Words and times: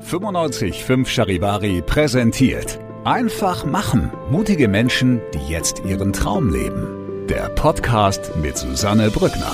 95.5 0.00 1.06
Charivari 1.06 1.80
präsentiert. 1.80 2.80
Einfach 3.04 3.64
machen. 3.64 4.10
Mutige 4.28 4.66
Menschen, 4.66 5.20
die 5.32 5.52
jetzt 5.52 5.84
ihren 5.84 6.12
Traum 6.12 6.52
leben. 6.52 7.28
Der 7.28 7.48
Podcast 7.50 8.34
mit 8.42 8.58
Susanne 8.58 9.10
Brückner. 9.10 9.52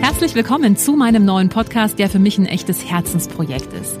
Herzlich 0.00 0.34
willkommen 0.34 0.76
zu 0.76 0.96
meinem 0.96 1.24
neuen 1.24 1.48
Podcast, 1.48 2.00
der 2.00 2.10
für 2.10 2.18
mich 2.18 2.38
ein 2.38 2.46
echtes 2.46 2.84
Herzensprojekt 2.84 3.72
ist. 3.72 4.00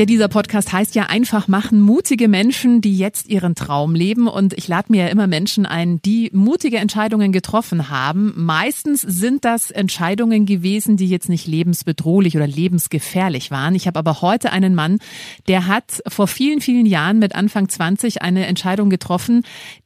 Ja, 0.00 0.06
dieser 0.06 0.28
Podcast 0.28 0.72
heißt 0.72 0.94
ja 0.94 1.10
einfach 1.10 1.46
machen 1.46 1.78
mutige 1.78 2.26
Menschen, 2.26 2.80
die 2.80 2.96
jetzt 2.96 3.28
ihren 3.28 3.54
Traum 3.54 3.94
leben. 3.94 4.28
Und 4.28 4.54
ich 4.54 4.66
lade 4.66 4.90
mir 4.90 5.04
ja 5.04 5.08
immer 5.08 5.26
Menschen 5.26 5.66
ein, 5.66 6.00
die 6.00 6.30
mutige 6.32 6.78
Entscheidungen 6.78 7.32
getroffen 7.32 7.90
haben. 7.90 8.32
Meistens 8.34 9.02
sind 9.02 9.44
das 9.44 9.70
Entscheidungen 9.70 10.46
gewesen, 10.46 10.96
die 10.96 11.06
jetzt 11.06 11.28
nicht 11.28 11.46
lebensbedrohlich 11.46 12.34
oder 12.34 12.46
lebensgefährlich 12.46 13.50
waren. 13.50 13.74
Ich 13.74 13.86
habe 13.86 13.98
aber 13.98 14.22
heute 14.22 14.52
einen 14.52 14.74
Mann, 14.74 15.00
der 15.48 15.66
hat 15.66 16.00
vor 16.08 16.28
vielen, 16.28 16.62
vielen 16.62 16.86
Jahren 16.86 17.18
mit 17.18 17.34
Anfang 17.34 17.68
20 17.68 18.22
eine 18.22 18.46
Entscheidung 18.46 18.88
getroffen, 18.88 19.42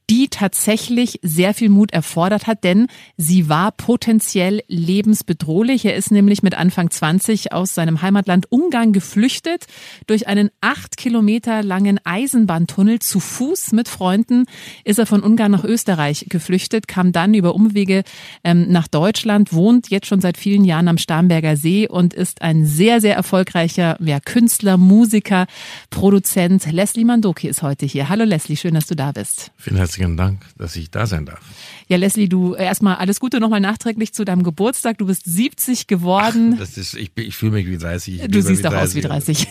die 0.09 0.27
tatsächlich 0.29 1.19
sehr 1.21 1.53
viel 1.53 1.69
Mut 1.69 1.91
erfordert 1.91 2.47
hat, 2.47 2.63
denn 2.63 2.87
sie 3.17 3.49
war 3.49 3.71
potenziell 3.71 4.61
lebensbedrohlich. 4.67 5.85
Er 5.85 5.95
ist 5.95 6.11
nämlich 6.11 6.43
mit 6.43 6.55
Anfang 6.55 6.91
20 6.91 7.53
aus 7.53 7.73
seinem 7.73 8.01
Heimatland 8.01 8.51
Ungarn 8.51 8.93
geflüchtet, 8.93 9.65
durch 10.07 10.27
einen 10.27 10.49
acht 10.61 10.97
Kilometer 10.97 11.63
langen 11.63 11.99
Eisenbahntunnel 12.03 12.99
zu 12.99 13.19
Fuß 13.19 13.71
mit 13.71 13.87
Freunden 13.87 14.45
ist 14.83 14.99
er 14.99 15.05
von 15.05 15.21
Ungarn 15.21 15.51
nach 15.51 15.63
Österreich 15.63 16.27
geflüchtet, 16.29 16.87
kam 16.87 17.11
dann 17.11 17.33
über 17.33 17.55
Umwege 17.55 18.03
ähm, 18.43 18.71
nach 18.71 18.87
Deutschland, 18.87 19.53
wohnt 19.53 19.89
jetzt 19.89 20.07
schon 20.07 20.21
seit 20.21 20.37
vielen 20.37 20.65
Jahren 20.65 20.87
am 20.87 20.97
Starnberger 20.97 21.57
See 21.57 21.87
und 21.87 22.13
ist 22.13 22.41
ein 22.41 22.65
sehr, 22.65 23.01
sehr 23.01 23.15
erfolgreicher 23.15 23.97
ja, 24.01 24.19
Künstler, 24.19 24.77
Musiker, 24.77 25.47
Produzent. 25.89 26.71
Leslie 26.71 27.05
Mandoki 27.05 27.47
ist 27.47 27.61
heute 27.61 27.85
hier. 27.85 28.09
Hallo 28.09 28.23
Leslie, 28.23 28.55
schön, 28.55 28.75
dass 28.75 28.87
du 28.87 28.95
da 28.95 29.11
bist. 29.11 29.51
Vielen 29.57 29.77
Dank, 30.17 30.41
dass 30.57 30.75
ich 30.75 30.91
da 30.91 31.05
sein 31.05 31.25
darf. 31.25 31.39
Ja, 31.87 31.97
Leslie, 31.97 32.27
du 32.27 32.55
erstmal 32.55 32.95
alles 32.95 33.19
Gute 33.19 33.39
nochmal 33.39 33.59
nachträglich 33.59 34.13
zu 34.13 34.25
deinem 34.25 34.43
Geburtstag. 34.43 34.97
Du 34.97 35.05
bist 35.05 35.23
70 35.25 35.87
geworden. 35.87 36.53
Ach, 36.55 36.59
das 36.59 36.77
ist, 36.77 36.95
ich, 36.95 37.11
ich 37.15 37.35
fühle 37.35 37.53
mich 37.53 37.67
wie 37.67 37.77
30. 37.77 38.21
Du 38.27 38.41
siehst 38.41 38.65
auch 38.65 38.73
aus 38.73 38.95
wie 38.95 39.01
30. 39.01 39.47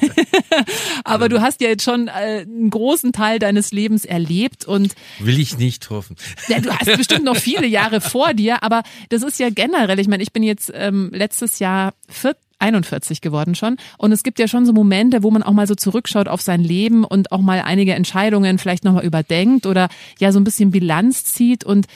Aber 1.05 1.29
du 1.29 1.41
hast 1.41 1.61
ja 1.61 1.69
jetzt 1.69 1.85
schon 1.85 2.09
äh, 2.09 2.43
einen 2.43 2.71
großen 2.71 3.13
Teil 3.13 3.39
deines 3.39 3.73
Lebens 3.73 4.05
erlebt 4.05 4.65
und 4.65 4.95
will 5.21 5.39
ich 5.39 5.59
nicht 5.59 5.91
hoffen. 5.91 6.17
Ja, 6.49 6.61
du 6.61 6.71
hast 6.71 6.97
bestimmt 6.97 7.25
noch 7.25 7.37
viele 7.37 7.67
Jahre 7.67 8.01
vor 8.01 8.35
dir, 8.35 8.63
aber 8.63 8.83
das 9.09 9.23
ist 9.23 9.39
ja 9.39 9.51
generell. 9.51 9.99
Ich 9.99 10.09
meine, 10.09 10.23
ich 10.23 10.33
bin 10.33 10.43
jetzt 10.43 10.71
ähm, 10.75 11.11
letztes 11.13 11.59
Jahr 11.59 11.95
41 12.65 13.21
geworden 13.21 13.55
schon. 13.55 13.77
Und 13.99 14.13
es 14.13 14.23
gibt 14.23 14.39
ja 14.39 14.49
schon 14.49 14.67
so 14.67 14.73
Momente, 14.73 15.23
wo 15.23 15.31
man 15.31 15.43
auch 15.43 15.53
mal 15.53 15.67
so 15.67 15.75
zurückschaut 15.75 16.29
auf 16.29 16.41
sein 16.41 16.63
Leben 16.63 17.05
und 17.05 17.31
auch 17.31 17.41
mal 17.41 17.61
einige 17.61 17.95
Entscheidungen 17.95 18.59
vielleicht 18.59 18.85
nochmal 18.85 19.05
überdenkt 19.05 19.67
oder 19.67 19.89
ja 20.19 20.33
so 20.33 20.41
ein 20.41 20.45
bisschen 20.45 20.71
Bilanz 20.71 21.25
zieht. 21.25 21.65
Und 21.65 21.87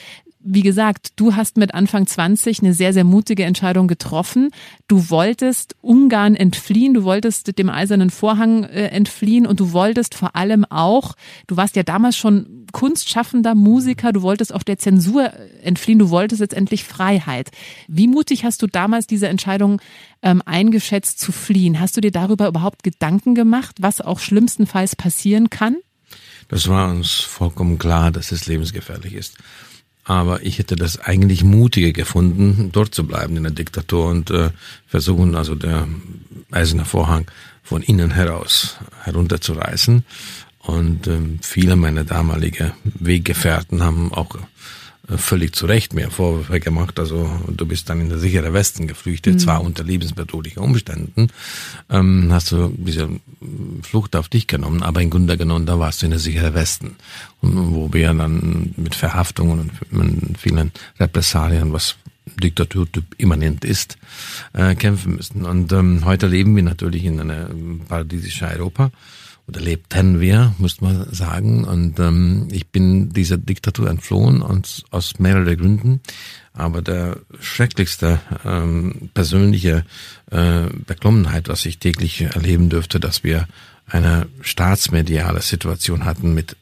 wie 0.51 0.63
gesagt, 0.63 1.13
du 1.17 1.37
hast 1.37 1.59
mit 1.59 1.75
Anfang 1.75 2.07
20 2.07 2.61
eine 2.61 2.73
sehr, 2.73 2.95
sehr 2.95 3.05
mutige 3.05 3.45
Entscheidung 3.45 3.87
getroffen. 3.87 4.51
Du 4.87 5.11
wolltest 5.11 5.77
Ungarn 5.83 6.35
entfliehen, 6.35 6.95
du 6.95 7.05
wolltest 7.05 7.59
dem 7.59 7.69
eisernen 7.69 8.09
Vorhang 8.09 8.65
äh, 8.65 8.87
entfliehen 8.87 9.47
und 9.47 9.61
du 9.61 9.73
wolltest 9.73 10.15
vor 10.15 10.35
allem 10.37 10.65
auch, 10.65 11.15
du 11.47 11.57
warst 11.59 11.77
ja 11.77 11.83
damals 11.83 12.17
schon 12.17 12.67
kunstschaffender 12.73 13.55
Musiker, 13.55 14.13
du 14.13 14.23
wolltest 14.23 14.55
auch 14.55 14.63
der 14.63 14.79
Zensur 14.79 15.31
entfliehen, 15.63 15.99
du 15.99 16.09
wolltest 16.09 16.41
jetzt 16.41 16.55
endlich 16.55 16.85
Freiheit. 16.85 17.51
Wie 17.87 18.09
mutig 18.09 18.45
hast 18.45 18.63
du 18.63 18.67
damals 18.67 19.07
diese 19.07 19.29
Entscheidung 19.29 19.83
ähm, 20.23 20.43
eingeschätzt 20.47 21.21
zu 21.21 21.31
fliehen? 21.31 21.79
Hast 21.79 21.97
du 21.97 22.01
dir 22.01 22.13
darüber 22.13 22.49
überhaupt 22.49 22.83
Gedanken 22.83 23.35
gemacht, 23.35 23.77
was 23.81 24.01
auch 24.01 24.19
schlimmstenfalls 24.19 24.97
passieren 24.97 25.51
kann? 25.51 25.77
Das 26.49 26.69
war 26.69 26.91
uns 26.91 27.13
vollkommen 27.13 27.79
klar, 27.79 28.11
dass 28.11 28.33
es 28.33 28.47
lebensgefährlich 28.47 29.13
ist. 29.13 29.37
Aber 30.09 30.43
ich 30.43 30.59
hätte 30.59 30.75
das 30.75 30.99
eigentlich 30.99 31.45
mutiger 31.45 31.93
gefunden, 31.93 32.71
dort 32.73 32.95
zu 32.95 33.07
bleiben 33.07 33.37
in 33.37 33.43
der 33.43 33.53
Diktatur 33.53 34.07
und 34.07 34.31
äh, 34.31 34.49
versuchen, 34.87 35.35
also 35.35 35.55
der 35.55 35.87
eiserne 36.51 36.87
Vorhang 36.87 37.31
von 37.63 37.83
innen 37.83 38.11
heraus 38.13 38.79
herunterzureißen. 39.03 40.07
Und 40.61 41.07
ähm, 41.09 41.41
viele 41.43 41.77
meiner 41.77 42.05
damalige 42.05 42.73
Weggefährten 42.85 43.83
haben 43.83 44.11
auch 44.15 44.35
völlig 45.17 45.55
zu 45.55 45.67
Recht 45.67 45.95
mir 45.95 46.11
Vorwürfe 46.11 46.61
gemacht. 46.61 46.99
Also 46.99 47.31
du 47.49 47.67
bist 47.67 47.89
dann 47.89 48.01
in 48.01 48.09
der 48.09 48.19
sichere 48.19 48.53
Westen 48.53 48.87
geflüchtet, 48.87 49.35
mhm. 49.35 49.39
zwar 49.39 49.63
unter 49.63 49.85
lebensbedrohlichen 49.85 50.63
Umständen, 50.63 51.29
ähm, 51.89 52.29
hast 52.31 52.53
du 52.53 52.73
diese 52.77 53.09
Flucht 53.83 54.17
auf 54.17 54.29
dich 54.29 54.47
genommen, 54.47 54.83
aber 54.83 55.01
im 55.01 55.11
Grunde 55.11 55.39
genommen, 55.39 55.67
da 55.67 55.79
warst 55.79 56.03
du 56.03 56.07
in 56.07 56.11
der 56.11 56.21
sichere 56.21 56.55
Westen. 56.55 56.97
Und 57.41 57.75
wo 57.75 57.93
wir 57.93 58.13
dann 58.13 58.75
mit 58.77 58.95
Verhaftungen 58.95 59.71
und 59.91 60.39
vielen 60.39 60.73
Repressalien, 60.99 61.73
was 61.73 61.97
Diktaturtyp 62.37 63.15
immanent 63.17 63.65
ist, 63.65 63.97
äh, 64.53 64.75
kämpfen 64.75 65.17
müssen. 65.17 65.45
Und 65.45 65.73
ähm, 65.73 66.05
heute 66.05 66.27
leben 66.27 66.55
wir 66.55 66.63
natürlich 66.63 67.05
in 67.05 67.21
einem 67.21 67.81
paradiesischen 67.89 68.49
Europa 68.49 68.91
oder 69.49 69.61
lebten 69.61 70.21
wir, 70.21 70.55
müsste 70.59 70.85
man 70.85 71.13
sagen. 71.13 71.65
Und 71.65 71.99
ähm, 71.99 72.49
ich 72.51 72.69
bin 72.69 73.13
dieser 73.13 73.39
Diktatur 73.39 73.89
entflohen 73.89 74.43
und 74.43 74.85
aus 74.91 75.19
mehreren 75.19 75.57
Gründen. 75.57 76.01
Aber 76.53 76.83
der 76.83 77.19
schrecklichste 77.41 78.21
ähm, 78.45 79.11
persönliche 79.15 79.85
äh, 80.31 80.65
Beklommenheit, 80.87 81.49
was 81.49 81.65
ich 81.65 81.79
täglich 81.79 82.21
erleben 82.21 82.69
dürfte, 82.69 83.01
dass 83.01 83.25
wir 83.25 83.49
eine 83.87 84.27
staatsmediale 84.43 85.41
Situation 85.41 86.05
hatten 86.05 86.35
mit 86.35 86.57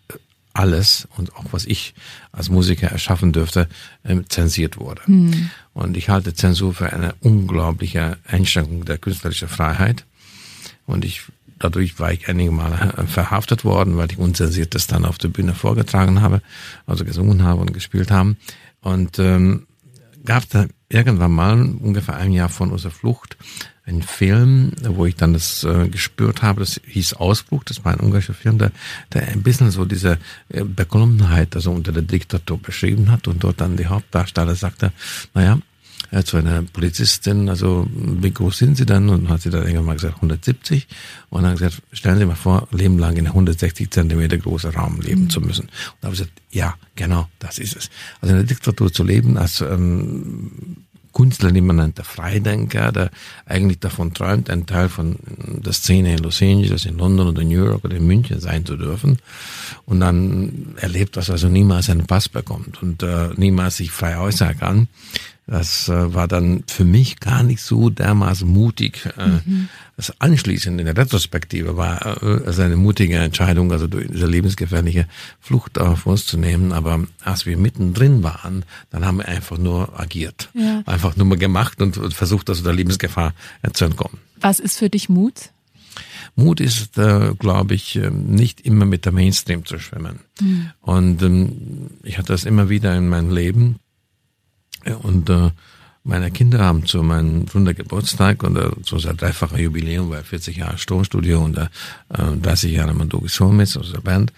alles 0.52 1.08
und 1.16 1.34
auch 1.36 1.46
was 1.50 1.66
ich 1.66 1.94
als 2.32 2.48
Musiker 2.48 2.88
erschaffen 2.88 3.32
dürfte, 3.32 3.68
äh, 4.04 4.16
zensiert 4.28 4.78
wurde. 4.78 5.02
Mhm. 5.06 5.50
Und 5.74 5.96
ich 5.96 6.08
halte 6.08 6.34
Zensur 6.34 6.72
für 6.72 6.92
eine 6.92 7.14
unglaubliche 7.20 8.16
Einschränkung 8.26 8.84
der 8.84 8.98
künstlerischen 8.98 9.48
Freiheit. 9.48 10.04
Und 10.86 11.04
ich 11.04 11.22
dadurch 11.58 11.98
war 11.98 12.12
ich 12.12 12.28
einige 12.28 12.50
Male 12.50 12.94
äh, 12.96 13.06
verhaftet 13.06 13.64
worden, 13.64 13.96
weil 13.96 14.10
ich 14.10 14.18
unzensiert 14.18 14.74
das 14.74 14.86
dann 14.86 15.04
auf 15.04 15.18
der 15.18 15.28
Bühne 15.28 15.54
vorgetragen 15.54 16.20
habe, 16.20 16.42
also 16.86 17.04
gesungen 17.04 17.42
habe 17.42 17.60
und 17.60 17.72
gespielt 17.72 18.10
haben. 18.10 18.36
Und 18.80 19.18
ähm, 19.18 19.66
gab 20.24 20.48
da 20.50 20.66
irgendwann 20.88 21.32
mal, 21.32 21.60
ungefähr 21.60 22.16
ein 22.16 22.32
Jahr 22.32 22.48
von 22.48 22.70
unserer 22.70 22.92
Flucht, 22.92 23.36
einen 23.86 24.02
Film, 24.02 24.72
wo 24.82 25.06
ich 25.06 25.14
dann 25.14 25.32
das 25.32 25.62
äh, 25.62 25.88
gespürt 25.88 26.42
habe, 26.42 26.60
das 26.60 26.80
hieß 26.84 27.14
Ausbruch, 27.14 27.62
das 27.64 27.84
war 27.84 27.92
ein 27.92 28.00
ungarischer 28.00 28.34
Film, 28.34 28.58
der, 28.58 28.72
der 29.12 29.28
ein 29.28 29.42
bisschen 29.42 29.70
so 29.70 29.84
diese 29.84 30.18
äh, 30.48 30.64
Beklommenheit 30.64 31.54
also 31.54 31.70
unter 31.70 31.92
der 31.92 32.02
Diktatur 32.02 32.58
beschrieben 32.58 33.12
hat 33.12 33.28
und 33.28 33.44
dort 33.44 33.60
dann 33.60 33.76
die 33.76 33.86
Hauptdarsteller 33.86 34.56
sagte, 34.56 34.92
naja, 35.34 35.58
äh, 36.10 36.22
zu 36.22 36.36
einer 36.36 36.62
Polizistin, 36.62 37.48
also 37.48 37.86
wie 37.92 38.30
groß 38.30 38.58
sind 38.58 38.76
Sie 38.76 38.86
denn? 38.86 39.08
Und 39.08 39.28
hat 39.28 39.42
sie 39.42 39.50
dann 39.50 39.62
irgendwann 39.62 39.86
mal 39.86 39.94
gesagt 39.94 40.16
170 40.16 40.86
und 41.30 41.42
dann 41.42 41.56
gesagt, 41.56 41.82
stellen 41.92 42.18
Sie 42.18 42.26
mal 42.26 42.36
vor, 42.36 42.68
Leben 42.70 42.98
lang 42.98 43.12
in 43.12 43.26
einem 43.26 43.28
160 43.28 43.90
Zentimeter 43.90 44.38
großen 44.38 44.70
Raum 44.70 45.00
leben 45.00 45.22
mhm. 45.22 45.30
zu 45.30 45.40
müssen. 45.40 45.64
Und 45.66 45.72
da 46.00 46.06
habe 46.06 46.14
ich 46.14 46.20
gesagt, 46.20 46.40
ja, 46.50 46.74
genau, 46.94 47.28
das 47.38 47.58
ist 47.58 47.76
es. 47.76 47.90
Also 48.20 48.34
in 48.34 48.40
der 48.40 48.46
Diktatur 48.46 48.92
zu 48.92 49.04
leben 49.04 49.36
als 49.36 49.60
ähm, 49.60 50.86
Künstler, 51.16 51.50
den 51.50 51.64
man 51.64 51.76
nennt, 51.76 51.96
der 51.96 52.04
Freidenker, 52.04 52.92
der 52.92 53.10
eigentlich 53.46 53.80
davon 53.80 54.12
träumt, 54.12 54.50
ein 54.50 54.66
Teil 54.66 54.90
von 54.90 55.16
der 55.26 55.72
Szene 55.72 56.12
in 56.12 56.18
Los 56.18 56.42
Angeles, 56.42 56.84
in 56.84 56.98
London 56.98 57.28
oder 57.28 57.42
New 57.42 57.64
York 57.64 57.86
oder 57.86 57.96
in 57.96 58.06
München 58.06 58.38
sein 58.38 58.66
zu 58.66 58.76
dürfen. 58.76 59.16
Und 59.86 60.00
dann 60.00 60.74
erlebt 60.76 61.16
was, 61.16 61.30
also 61.30 61.48
niemals 61.48 61.88
einen 61.88 62.06
Pass 62.06 62.28
bekommt 62.28 62.82
und 62.82 63.02
äh, 63.02 63.30
niemals 63.36 63.78
sich 63.78 63.90
frei 63.90 64.18
äußern 64.18 64.58
kann. 64.58 64.88
Das 65.48 65.88
äh, 65.88 66.12
war 66.12 66.26
dann 66.26 66.64
für 66.66 66.84
mich 66.84 67.20
gar 67.20 67.44
nicht 67.44 67.60
so 67.60 67.88
dermaßen 67.88 68.48
mutig. 68.48 69.08
Äh, 69.16 69.28
mhm. 69.28 69.68
Das 69.96 70.20
anschließend 70.20 70.80
in 70.80 70.86
der 70.86 70.96
Retrospektive 70.96 71.76
war 71.76 72.20
äh, 72.20 72.42
es 72.46 72.58
eine 72.58 72.76
mutige 72.76 73.16
Entscheidung, 73.16 73.70
also 73.70 73.86
durch 73.86 74.08
diese 74.08 74.26
lebensgefährliche 74.26 75.06
Flucht 75.40 75.78
auf 75.78 76.04
uns 76.06 76.26
zu 76.26 76.36
nehmen. 76.36 76.72
Aber 76.72 77.06
als 77.22 77.46
wir 77.46 77.56
mittendrin 77.56 78.24
waren, 78.24 78.64
dann 78.90 79.06
haben 79.06 79.18
wir 79.18 79.28
einfach 79.28 79.56
nur 79.56 79.98
agiert. 79.98 80.50
Ja. 80.54 80.82
Einfach 80.84 81.16
nur 81.16 81.26
mal 81.26 81.38
gemacht 81.38 81.80
und, 81.80 81.96
und 81.96 82.12
versucht, 82.12 82.50
also 82.50 82.64
der 82.64 82.72
Lebensgefahr 82.72 83.32
zu 83.72 83.84
entkommen. 83.84 84.18
Was 84.40 84.58
ist 84.58 84.78
für 84.78 84.90
dich 84.90 85.08
Mut? 85.08 85.50
Mut 86.34 86.60
ist, 86.60 86.98
äh, 86.98 87.34
glaube 87.38 87.74
ich, 87.74 87.96
ähm, 87.96 88.26
nicht 88.26 88.62
immer 88.62 88.84
mit 88.84 89.04
der 89.04 89.12
Mainstream 89.12 89.64
zu 89.64 89.78
schwimmen. 89.78 90.20
Mhm. 90.40 90.70
Und 90.80 91.22
ähm, 91.22 91.90
ich 92.02 92.18
hatte 92.18 92.32
das 92.32 92.44
immer 92.44 92.68
wieder 92.68 92.96
in 92.96 93.08
meinem 93.08 93.30
Leben 93.30 93.76
und 94.94 95.30
äh, 95.30 95.50
meine 96.04 96.30
Kinder 96.30 96.60
haben 96.60 96.86
zu 96.86 97.02
meinem 97.02 97.46
runder 97.52 97.74
Geburtstag 97.74 98.42
und 98.44 98.56
äh, 98.56 98.70
zu 98.82 98.96
unser 98.96 99.14
dreifacher 99.14 99.58
Jubiläum, 99.58 100.10
weil 100.10 100.22
40 100.22 100.56
Jahre 100.56 100.76
Tonstudio 100.76 101.44
und 101.44 101.58
äh, 101.58 101.68
30 102.10 102.72
Jahre 102.72 102.94
Mandogi 102.94 103.28
Soulmates, 103.28 103.76
unserer 103.76 104.02
Band, 104.02 104.32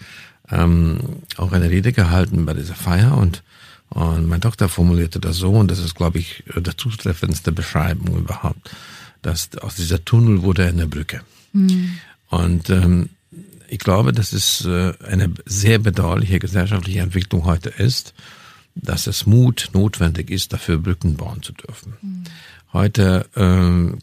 ähm, 0.51 0.99
auch 1.37 1.51
eine 1.51 1.69
Rede 1.69 1.93
gehalten 1.93 2.45
bei 2.45 2.53
dieser 2.53 2.75
Feier 2.75 3.17
und 3.17 3.43
und 3.89 4.27
meine 4.27 4.41
Tochter 4.41 4.69
formulierte 4.69 5.19
das 5.19 5.37
so, 5.37 5.51
und 5.51 5.71
das 5.71 5.79
ist, 5.79 5.95
glaube 5.95 6.19
ich, 6.19 6.43
der 6.55 6.77
zutreffendste 6.77 7.51
Beschreibung 7.51 8.17
überhaupt, 8.17 8.69
dass 9.21 9.49
aus 9.57 9.75
dieser 9.75 10.05
Tunnel 10.05 10.43
wurde 10.43 10.67
eine 10.67 10.85
Brücke. 10.85 11.21
Mhm. 11.53 11.97
Und 12.29 12.69
ähm, 12.69 13.09
ich 13.67 13.79
glaube, 13.79 14.13
dass 14.13 14.33
es 14.33 14.63
äh, 14.65 14.93
eine 15.07 15.33
sehr 15.45 15.79
bedauerliche 15.79 16.39
gesellschaftliche 16.39 16.99
Entwicklung 16.99 17.45
heute 17.45 17.69
ist, 17.69 18.13
dass 18.81 19.07
es 19.07 19.25
Mut 19.25 19.69
notwendig 19.73 20.29
ist, 20.31 20.53
dafür 20.53 20.77
Brücken 20.77 21.15
bauen 21.15 21.41
zu 21.41 21.53
dürfen. 21.53 21.93
Mhm. 22.01 22.23
Heute 22.71 23.25
ähm, 23.35 23.99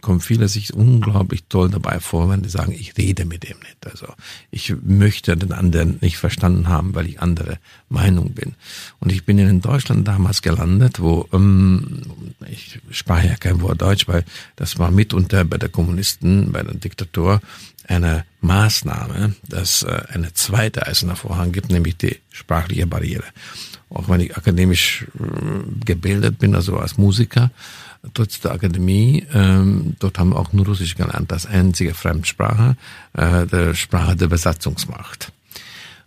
kommen 0.00 0.20
viele 0.20 0.48
sich 0.48 0.74
unglaublich 0.74 1.44
toll 1.48 1.70
dabei 1.70 2.00
vor, 2.00 2.28
wenn 2.28 2.42
die 2.42 2.48
sagen, 2.48 2.72
ich 2.72 2.96
rede 2.98 3.24
mit 3.24 3.44
dem 3.44 3.58
nicht. 3.60 3.86
Also 3.86 4.08
ich 4.50 4.74
möchte 4.82 5.36
den 5.36 5.52
anderen 5.52 5.98
nicht 6.00 6.16
verstanden 6.16 6.68
haben, 6.68 6.94
weil 6.94 7.06
ich 7.06 7.20
andere 7.20 7.58
Meinung 7.88 8.32
bin. 8.32 8.54
Und 8.98 9.12
ich 9.12 9.24
bin 9.24 9.38
in 9.38 9.60
Deutschland 9.60 10.08
damals 10.08 10.42
gelandet, 10.42 11.00
wo 11.00 11.28
ähm, 11.32 12.02
ich 12.50 12.80
sprach 12.90 13.22
ja 13.22 13.36
kein 13.36 13.60
Wort 13.60 13.80
Deutsch, 13.80 14.08
weil 14.08 14.24
das 14.56 14.78
war 14.78 14.90
mitunter 14.90 15.44
bei 15.44 15.58
der 15.58 15.68
Kommunisten, 15.68 16.50
bei 16.50 16.62
der 16.62 16.74
Diktatur 16.74 17.40
eine 17.86 18.24
Maßnahme, 18.40 19.34
dass 19.48 19.84
äh, 19.84 20.02
eine 20.08 20.32
zweite 20.34 20.86
Eisener 20.86 21.16
Vorhang 21.16 21.52
gibt, 21.52 21.70
nämlich 21.70 21.96
die 21.96 22.16
sprachliche 22.32 22.86
Barriere 22.86 23.24
auch 23.90 24.08
wenn 24.08 24.20
ich 24.20 24.36
akademisch 24.36 25.06
äh, 25.18 25.84
gebildet 25.84 26.38
bin, 26.38 26.54
also 26.54 26.76
als 26.78 26.98
Musiker, 26.98 27.50
trotz 28.14 28.40
der 28.40 28.52
Akademie, 28.52 29.26
ähm, 29.32 29.96
dort 29.98 30.18
haben 30.18 30.30
wir 30.30 30.38
auch 30.38 30.52
nur 30.52 30.66
Russisch 30.66 30.94
gelernt, 30.94 31.32
das 31.32 31.46
einzige 31.46 31.94
Fremdsprache, 31.94 32.76
äh, 33.14 33.46
der 33.46 33.74
Sprache 33.74 34.16
der 34.16 34.28
Besatzungsmacht. 34.28 35.32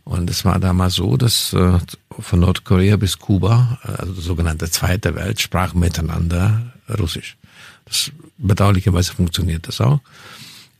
Und 0.03 0.29
es 0.29 0.45
war 0.45 0.59
damals 0.59 0.95
so, 0.95 1.15
dass 1.15 1.53
äh, 1.53 1.77
von 2.19 2.39
Nordkorea 2.39 2.97
bis 2.97 3.19
Kuba, 3.19 3.79
äh, 3.83 4.01
also 4.01 4.13
die 4.13 4.21
sogenannte 4.21 4.69
Zweite 4.69 5.15
Welt, 5.15 5.39
sprachen 5.39 5.79
miteinander 5.79 6.73
Russisch. 6.99 7.37
Das 7.85 8.11
bedauerlicherweise 8.37 9.13
funktioniert 9.13 9.67
das 9.67 9.81
auch. 9.81 9.99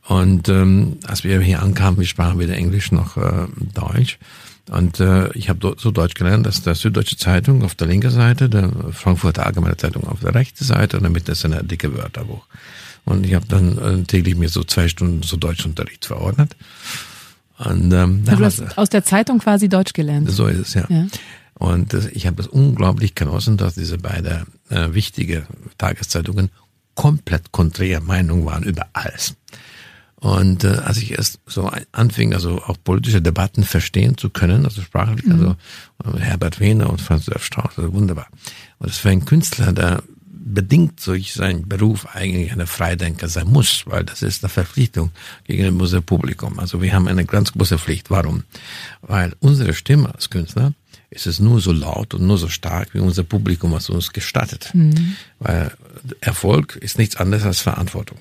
Und 0.08 0.48
ähm, 0.48 0.98
als 1.06 1.22
wir 1.22 1.40
hier 1.40 1.62
ankamen, 1.62 2.00
wir 2.00 2.06
sprachen 2.06 2.38
weder 2.38 2.56
Englisch 2.56 2.90
noch 2.90 3.16
äh, 3.16 3.46
Deutsch. 3.74 4.18
Und 4.70 5.00
äh, 5.00 5.32
ich 5.32 5.48
habe 5.48 5.74
so 5.76 5.90
Deutsch 5.90 6.14
gelernt, 6.14 6.46
dass 6.46 6.62
der 6.62 6.74
Süddeutsche 6.74 7.16
Zeitung 7.16 7.64
auf 7.64 7.74
der 7.74 7.88
linken 7.88 8.10
Seite, 8.10 8.48
der 8.48 8.70
Frankfurter 8.92 9.44
Allgemeine 9.44 9.76
Zeitung 9.76 10.04
auf 10.04 10.20
der 10.20 10.34
rechten 10.34 10.64
Seite 10.64 10.96
und 10.96 11.02
damit 11.02 11.28
ist 11.28 11.44
eine 11.44 11.64
dicke 11.64 11.96
Wörterbuch. 11.96 12.46
Und 13.04 13.26
ich 13.26 13.34
habe 13.34 13.46
dann 13.48 13.78
äh, 13.78 14.04
täglich 14.04 14.36
mir 14.36 14.48
so 14.48 14.62
zwei 14.62 14.88
Stunden 14.88 15.22
so 15.22 15.36
Deutschunterricht 15.36 16.06
verordnet. 16.06 16.54
Und, 17.58 17.92
ähm, 17.92 18.24
du 18.24 18.44
hast 18.44 18.78
aus 18.78 18.88
der 18.88 19.04
Zeitung 19.04 19.38
quasi 19.38 19.68
Deutsch 19.68 19.92
gelernt. 19.92 20.30
So 20.30 20.46
ist 20.46 20.58
es, 20.58 20.74
ja. 20.74 20.86
ja. 20.88 21.06
Und 21.54 21.94
äh, 21.94 22.08
ich 22.12 22.26
habe 22.26 22.36
das 22.36 22.46
unglaublich 22.46 23.14
genossen, 23.14 23.56
dass 23.56 23.74
diese 23.74 23.98
beiden 23.98 24.46
äh, 24.70 24.94
wichtige 24.94 25.46
Tageszeitungen 25.78 26.50
komplett 26.94 27.52
konträre 27.52 28.00
Meinung 28.00 28.44
waren 28.46 28.62
über 28.62 28.86
alles. 28.92 29.34
Und 30.22 30.62
äh, 30.62 30.68
als 30.68 30.98
ich 30.98 31.18
erst 31.18 31.40
so 31.46 31.68
anfing, 31.90 32.32
also 32.32 32.62
auch 32.62 32.76
politische 32.84 33.20
Debatten 33.20 33.64
verstehen 33.64 34.16
zu 34.16 34.30
können, 34.30 34.64
also 34.64 34.80
sprachlich, 34.80 35.26
mhm. 35.26 35.32
also 36.04 36.16
äh, 36.16 36.20
Herbert 36.20 36.60
Wehner 36.60 36.90
und 36.90 37.00
Franz 37.00 37.26
Josef 37.26 37.44
Strauß, 37.44 37.76
also 37.76 37.92
wunderbar. 37.92 38.28
Und 38.78 38.88
das 38.88 38.98
für 38.98 39.10
ein 39.10 39.24
Künstler, 39.24 39.72
der 39.72 40.04
bedingt 40.44 41.04
durch 41.04 41.32
seinen 41.32 41.68
Beruf 41.68 42.06
eigentlich 42.14 42.52
eine 42.52 42.68
Freidenker 42.68 43.28
sein 43.28 43.48
muss, 43.48 43.82
weil 43.86 44.04
das 44.04 44.22
ist 44.22 44.44
eine 44.44 44.48
Verpflichtung 44.48 45.10
gegenüber 45.42 45.82
unserem 45.82 46.04
Publikum. 46.04 46.60
Also 46.60 46.80
wir 46.80 46.92
haben 46.92 47.08
eine 47.08 47.24
ganz 47.24 47.52
große 47.52 47.78
Pflicht. 47.78 48.08
Warum? 48.08 48.44
Weil 49.00 49.34
unsere 49.40 49.74
Stimme 49.74 50.14
als 50.14 50.30
Künstler 50.30 50.72
ist 51.10 51.26
es 51.26 51.40
nur 51.40 51.60
so 51.60 51.72
laut 51.72 52.14
und 52.14 52.24
nur 52.24 52.38
so 52.38 52.48
stark 52.48 52.94
wie 52.94 53.00
unser 53.00 53.24
Publikum, 53.24 53.72
was 53.72 53.90
uns 53.90 54.12
gestattet. 54.12 54.70
Mhm. 54.72 55.16
Weil 55.40 55.72
Erfolg 56.20 56.76
ist 56.76 56.96
nichts 56.96 57.16
anderes 57.16 57.44
als 57.44 57.58
Verantwortung. 57.58 58.18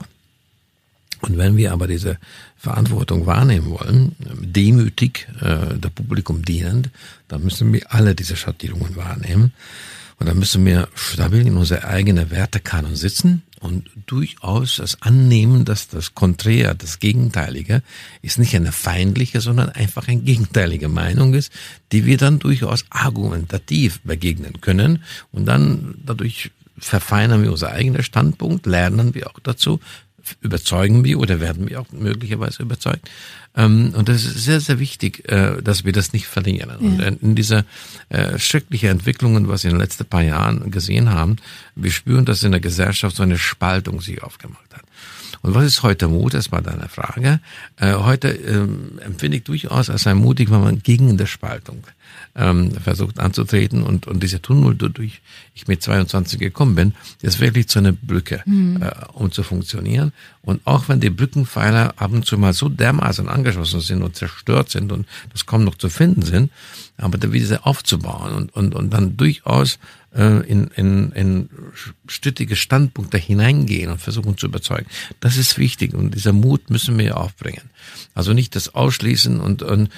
Und 1.21 1.37
wenn 1.37 1.55
wir 1.57 1.71
aber 1.71 1.87
diese 1.87 2.17
Verantwortung 2.57 3.25
wahrnehmen 3.25 3.69
wollen, 3.69 4.15
demütig 4.39 5.27
äh, 5.39 5.77
der 5.77 5.89
Publikum 5.89 6.43
dienend, 6.43 6.89
dann 7.27 7.43
müssen 7.43 7.71
wir 7.71 7.93
alle 7.93 8.15
diese 8.15 8.35
Schattierungen 8.35 8.95
wahrnehmen. 8.95 9.53
Und 10.19 10.27
dann 10.27 10.37
müssen 10.37 10.65
wir 10.65 10.87
stabil 10.93 11.47
in 11.47 11.57
unsere 11.57 11.85
eigene 11.85 12.29
Wertekanon 12.29 12.95
sitzen 12.95 13.41
und 13.61 13.89
durchaus 14.07 14.77
das 14.77 15.01
annehmen, 15.01 15.65
dass 15.65 15.87
das 15.87 16.15
Konträr, 16.15 16.73
das 16.73 16.99
Gegenteilige, 16.99 17.83
ist 18.23 18.39
nicht 18.39 18.55
eine 18.55 18.71
feindliche, 18.71 19.39
sondern 19.39 19.69
einfach 19.69 20.07
eine 20.07 20.21
gegenteilige 20.21 20.89
Meinung 20.89 21.35
ist, 21.35 21.51
die 21.91 22.05
wir 22.05 22.17
dann 22.17 22.39
durchaus 22.39 22.85
argumentativ 22.89 24.01
begegnen 24.01 24.61
können. 24.61 25.03
Und 25.31 25.45
dann 25.45 25.95
dadurch 26.03 26.51
verfeinern 26.79 27.43
wir 27.43 27.51
unser 27.51 27.71
eigener 27.71 28.01
Standpunkt, 28.01 28.65
lernen 28.65 29.13
wir 29.13 29.29
auch 29.29 29.39
dazu, 29.39 29.79
überzeugen 30.41 31.03
wir 31.03 31.19
oder 31.19 31.39
werden 31.39 31.69
wir 31.69 31.81
auch 31.81 31.91
möglicherweise 31.91 32.63
überzeugt. 32.63 33.09
Ähm, 33.55 33.93
und 33.95 34.07
das 34.07 34.23
ist 34.23 34.43
sehr, 34.43 34.59
sehr 34.59 34.79
wichtig, 34.79 35.29
äh, 35.29 35.61
dass 35.61 35.83
wir 35.83 35.91
das 35.91 36.13
nicht 36.13 36.27
verlieren. 36.27 36.69
Ja. 36.69 36.75
Und 36.77 37.21
in 37.21 37.35
dieser 37.35 37.65
äh, 38.09 38.39
schrecklichen 38.39 38.89
Entwicklungen, 38.89 39.47
was 39.47 39.63
wir 39.63 39.71
in 39.71 39.77
den 39.77 39.81
letzten 39.81 40.05
paar 40.05 40.23
Jahren 40.23 40.71
gesehen 40.71 41.09
haben, 41.09 41.37
wir 41.75 41.91
spüren, 41.91 42.25
dass 42.25 42.43
in 42.43 42.51
der 42.51 42.61
Gesellschaft 42.61 43.15
so 43.15 43.23
eine 43.23 43.37
Spaltung 43.37 44.01
sich 44.01 44.23
aufgemacht 44.23 44.73
hat. 44.73 44.83
Und 45.41 45.55
was 45.55 45.65
ist 45.65 45.83
heute 45.83 46.07
Mut? 46.07 46.33
Das 46.33 46.51
war 46.51 46.61
deine 46.61 46.87
Frage. 46.87 47.39
Äh, 47.77 47.93
heute 47.93 48.29
ähm, 48.29 48.99
empfinde 49.03 49.37
ich 49.37 49.43
durchaus 49.43 49.89
als 49.89 50.07
ein 50.07 50.17
mutig, 50.17 50.51
wenn 50.51 50.61
man 50.61 50.79
gegen 50.83 51.17
die 51.17 51.27
Spaltung 51.27 51.83
ähm, 52.35 52.71
versucht 52.71 53.19
anzutreten 53.19 53.83
und, 53.83 54.07
und 54.07 54.21
diese 54.23 54.41
Tunnel, 54.41 54.75
durch 54.75 55.21
ich 55.53 55.67
mit 55.67 55.83
22 55.83 56.39
gekommen 56.39 56.75
bin, 56.75 56.93
ist 57.21 57.39
wirklich 57.39 57.67
zu 57.67 57.79
einer 57.79 57.91
Brücke, 57.91 58.41
mhm. 58.45 58.81
äh, 58.81 58.91
um 59.13 59.31
zu 59.31 59.43
funktionieren. 59.43 60.13
Und 60.41 60.61
auch 60.65 60.89
wenn 60.89 60.99
die 60.99 61.09
Brückenpfeiler 61.09 61.93
ab 61.97 62.11
und 62.11 62.25
zu 62.25 62.37
mal 62.37 62.53
so 62.53 62.69
dermaßen 62.69 63.27
angeschlossen 63.27 63.81
sind 63.81 64.01
und 64.01 64.15
zerstört 64.15 64.69
sind 64.69 64.91
und 64.91 65.07
das 65.31 65.45
kaum 65.45 65.63
noch 65.63 65.75
zu 65.75 65.89
finden 65.89 66.21
sind, 66.21 66.51
aber 66.97 67.17
da 67.17 67.31
wieder 67.31 67.65
aufzubauen 67.67 68.33
und, 68.33 68.55
und, 68.55 68.75
und 68.75 68.91
dann 68.91 69.17
durchaus 69.17 69.77
äh, 70.15 70.45
in, 70.47 70.67
in, 70.75 71.11
in 71.11 71.49
strittige 72.07 72.55
Standpunkte 72.55 73.17
hineingehen 73.17 73.91
und 73.91 74.01
versuchen 74.01 74.37
zu 74.37 74.47
überzeugen. 74.47 74.87
Das 75.19 75.37
ist 75.37 75.57
wichtig 75.57 75.93
und 75.93 76.13
dieser 76.13 76.33
Mut 76.33 76.69
müssen 76.69 76.97
wir 76.97 77.17
aufbringen. 77.17 77.69
Also 78.13 78.33
nicht 78.33 78.55
das 78.55 78.75
Ausschließen 78.75 79.39
und, 79.39 79.63
und 79.63 79.89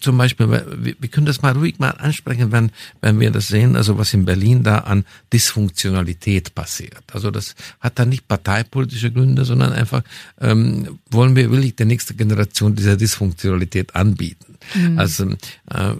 zum 0.00 0.18
Beispiel, 0.18 0.50
wir, 0.50 0.96
wir 0.98 1.08
können 1.08 1.26
das 1.26 1.42
mal 1.42 1.52
ruhig 1.52 1.78
mal 1.78 1.90
ansprechen, 1.90 2.52
wenn, 2.52 2.70
wenn 3.00 3.20
wir 3.20 3.30
das 3.30 3.48
sehen, 3.48 3.76
also 3.76 3.96
was 3.98 4.12
in 4.12 4.24
Berlin 4.24 4.62
da 4.62 4.78
an 4.78 5.04
Dysfunktionalität 5.32 6.54
passiert. 6.54 7.04
Also 7.12 7.30
das 7.30 7.54
hat 7.80 7.98
dann 7.98 8.08
nicht 8.08 8.26
parteipolitische 8.26 9.12
Gründe, 9.12 9.44
sondern 9.44 9.72
einfach 9.72 10.02
ähm, 10.40 10.98
wollen 11.10 11.36
wir 11.36 11.50
wirklich 11.50 11.76
der 11.76 11.86
nächsten 11.86 12.16
Generation 12.16 12.74
dieser 12.74 12.96
Dysfunktionalität 12.96 13.94
anbieten. 13.94 14.58
Mhm. 14.74 14.98
Also 14.98 15.30
äh, 15.70 15.94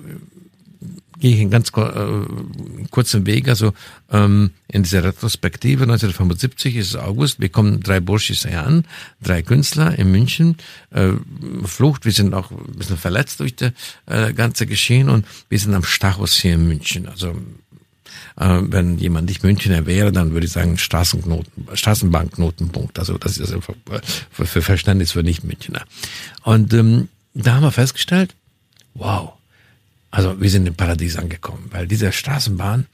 gehe 1.18 1.35
ich 1.35 1.40
einen 1.40 1.50
ganz 1.50 1.68
äh, 1.76 2.87
kurzen 2.90 3.26
Weg. 3.26 3.49
Also 3.49 3.73
ähm, 4.11 4.50
in 4.68 4.83
dieser 4.83 5.04
Retrospektive 5.04 5.85
1975 5.85 6.76
ist 6.76 6.97
August, 6.97 7.40
wir 7.40 7.49
kommen 7.49 7.80
drei 7.80 8.00
Burschis 8.00 8.47
an, 8.47 8.85
drei 9.23 9.42
Künstler 9.42 9.99
in 9.99 10.11
München, 10.11 10.56
äh, 10.90 11.12
Flucht, 11.64 12.04
wir 12.04 12.12
sind 12.12 12.35
auch 12.35 12.50
ein 12.50 12.76
bisschen 12.76 12.97
verletzt 12.97 13.40
durch 13.40 13.56
das 13.56 13.73
äh, 14.06 14.33
ganze 14.33 14.66
Geschehen 14.66 15.09
und 15.09 15.26
wir 15.49 15.59
sind 15.59 15.75
am 15.75 15.85
Stachus 15.85 16.35
hier 16.35 16.54
in 16.54 16.66
München. 16.68 17.09
Also 17.09 17.35
Äh, 18.37 18.61
wenn 18.62 18.99
jemand 18.99 19.28
nicht 19.28 19.44
Münchner 19.44 19.87
wäre, 19.87 20.11
dann 20.11 20.33
würde 20.33 20.47
ich 20.47 20.52
sagen 20.52 20.76
Straßenknoten, 20.76 21.68
Straßenbankknotenpunkt. 21.73 22.99
Also 22.99 23.16
das 23.16 23.38
ist 23.38 23.52
einfach 23.52 23.75
für, 24.30 24.47
für 24.47 24.62
Verständnis 24.62 25.12
für 25.12 25.23
Nicht-Münchner. 25.23 25.85
Und 26.42 26.73
ähm, 26.75 27.09
da 27.35 27.54
haben 27.54 27.62
wir 27.62 27.71
festgestellt, 27.71 28.35
wow, 28.94 29.35
also 30.14 30.40
wir 30.40 30.49
sind 30.49 30.68
im 30.68 30.76
Paradies 30.76 31.16
angekommen, 31.16 31.66
weil 31.71 31.88
diese 31.88 32.12
Straßenbahn 32.12 32.87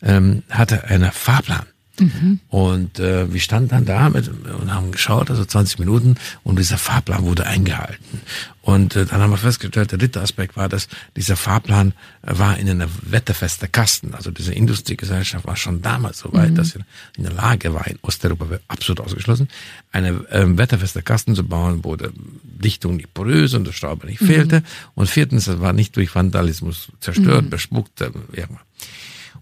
ähm, 0.00 0.44
hatte 0.48 0.84
einen 0.84 1.10
Fahrplan. 1.10 1.66
Mhm. 2.00 2.40
Und 2.48 2.98
äh, 2.98 3.32
wir 3.32 3.40
standen 3.40 3.68
dann 3.68 3.84
da 3.84 4.08
mit, 4.10 4.28
und 4.28 4.72
haben 4.72 4.92
geschaut, 4.92 5.30
also 5.30 5.44
20 5.44 5.78
Minuten, 5.78 6.16
und 6.44 6.58
dieser 6.58 6.78
Fahrplan 6.78 7.24
wurde 7.24 7.46
eingehalten. 7.46 8.20
Und 8.68 8.96
äh, 8.96 9.06
dann 9.06 9.22
haben 9.22 9.30
wir 9.30 9.38
festgestellt, 9.38 9.92
der 9.92 9.98
dritte 9.98 10.20
Aspekt 10.20 10.56
war, 10.56 10.68
dass 10.68 10.88
dieser 11.16 11.36
Fahrplan 11.36 11.94
äh, 12.20 12.38
war 12.38 12.58
in 12.58 12.68
einer 12.68 12.88
wetterfester 13.02 13.66
Kasten. 13.66 14.14
Also 14.14 14.30
diese 14.30 14.52
Industriegesellschaft 14.52 15.46
war 15.46 15.56
schon 15.56 15.80
damals 15.80 16.18
so 16.18 16.32
weit, 16.34 16.50
mhm. 16.50 16.54
dass 16.56 16.70
sie 16.70 16.80
in 17.16 17.24
der 17.24 17.32
Lage 17.32 17.72
war, 17.72 17.86
in 17.86 17.98
Osteuropa 18.02 18.46
absolut 18.68 19.00
ausgeschlossen, 19.00 19.48
eine 19.90 20.22
ähm, 20.30 20.58
wetterfeste 20.58 21.02
Kasten 21.02 21.34
zu 21.34 21.44
bauen, 21.44 21.80
wo 21.82 21.96
die 21.96 22.08
Dichtung 22.42 22.96
nicht 22.96 23.14
porös 23.14 23.54
und 23.54 23.64
der 23.64 23.72
Staub 23.72 24.04
nicht 24.04 24.18
fehlte. 24.18 24.60
Mhm. 24.60 24.64
Und 24.96 25.08
viertens, 25.08 25.46
das 25.46 25.60
war 25.60 25.72
nicht 25.72 25.96
durch 25.96 26.14
Vandalismus 26.14 26.88
zerstört, 27.00 27.46
mhm. 27.46 27.50
bespuckt, 27.50 28.00
äh, 28.02 28.10
irgendwann. 28.32 28.58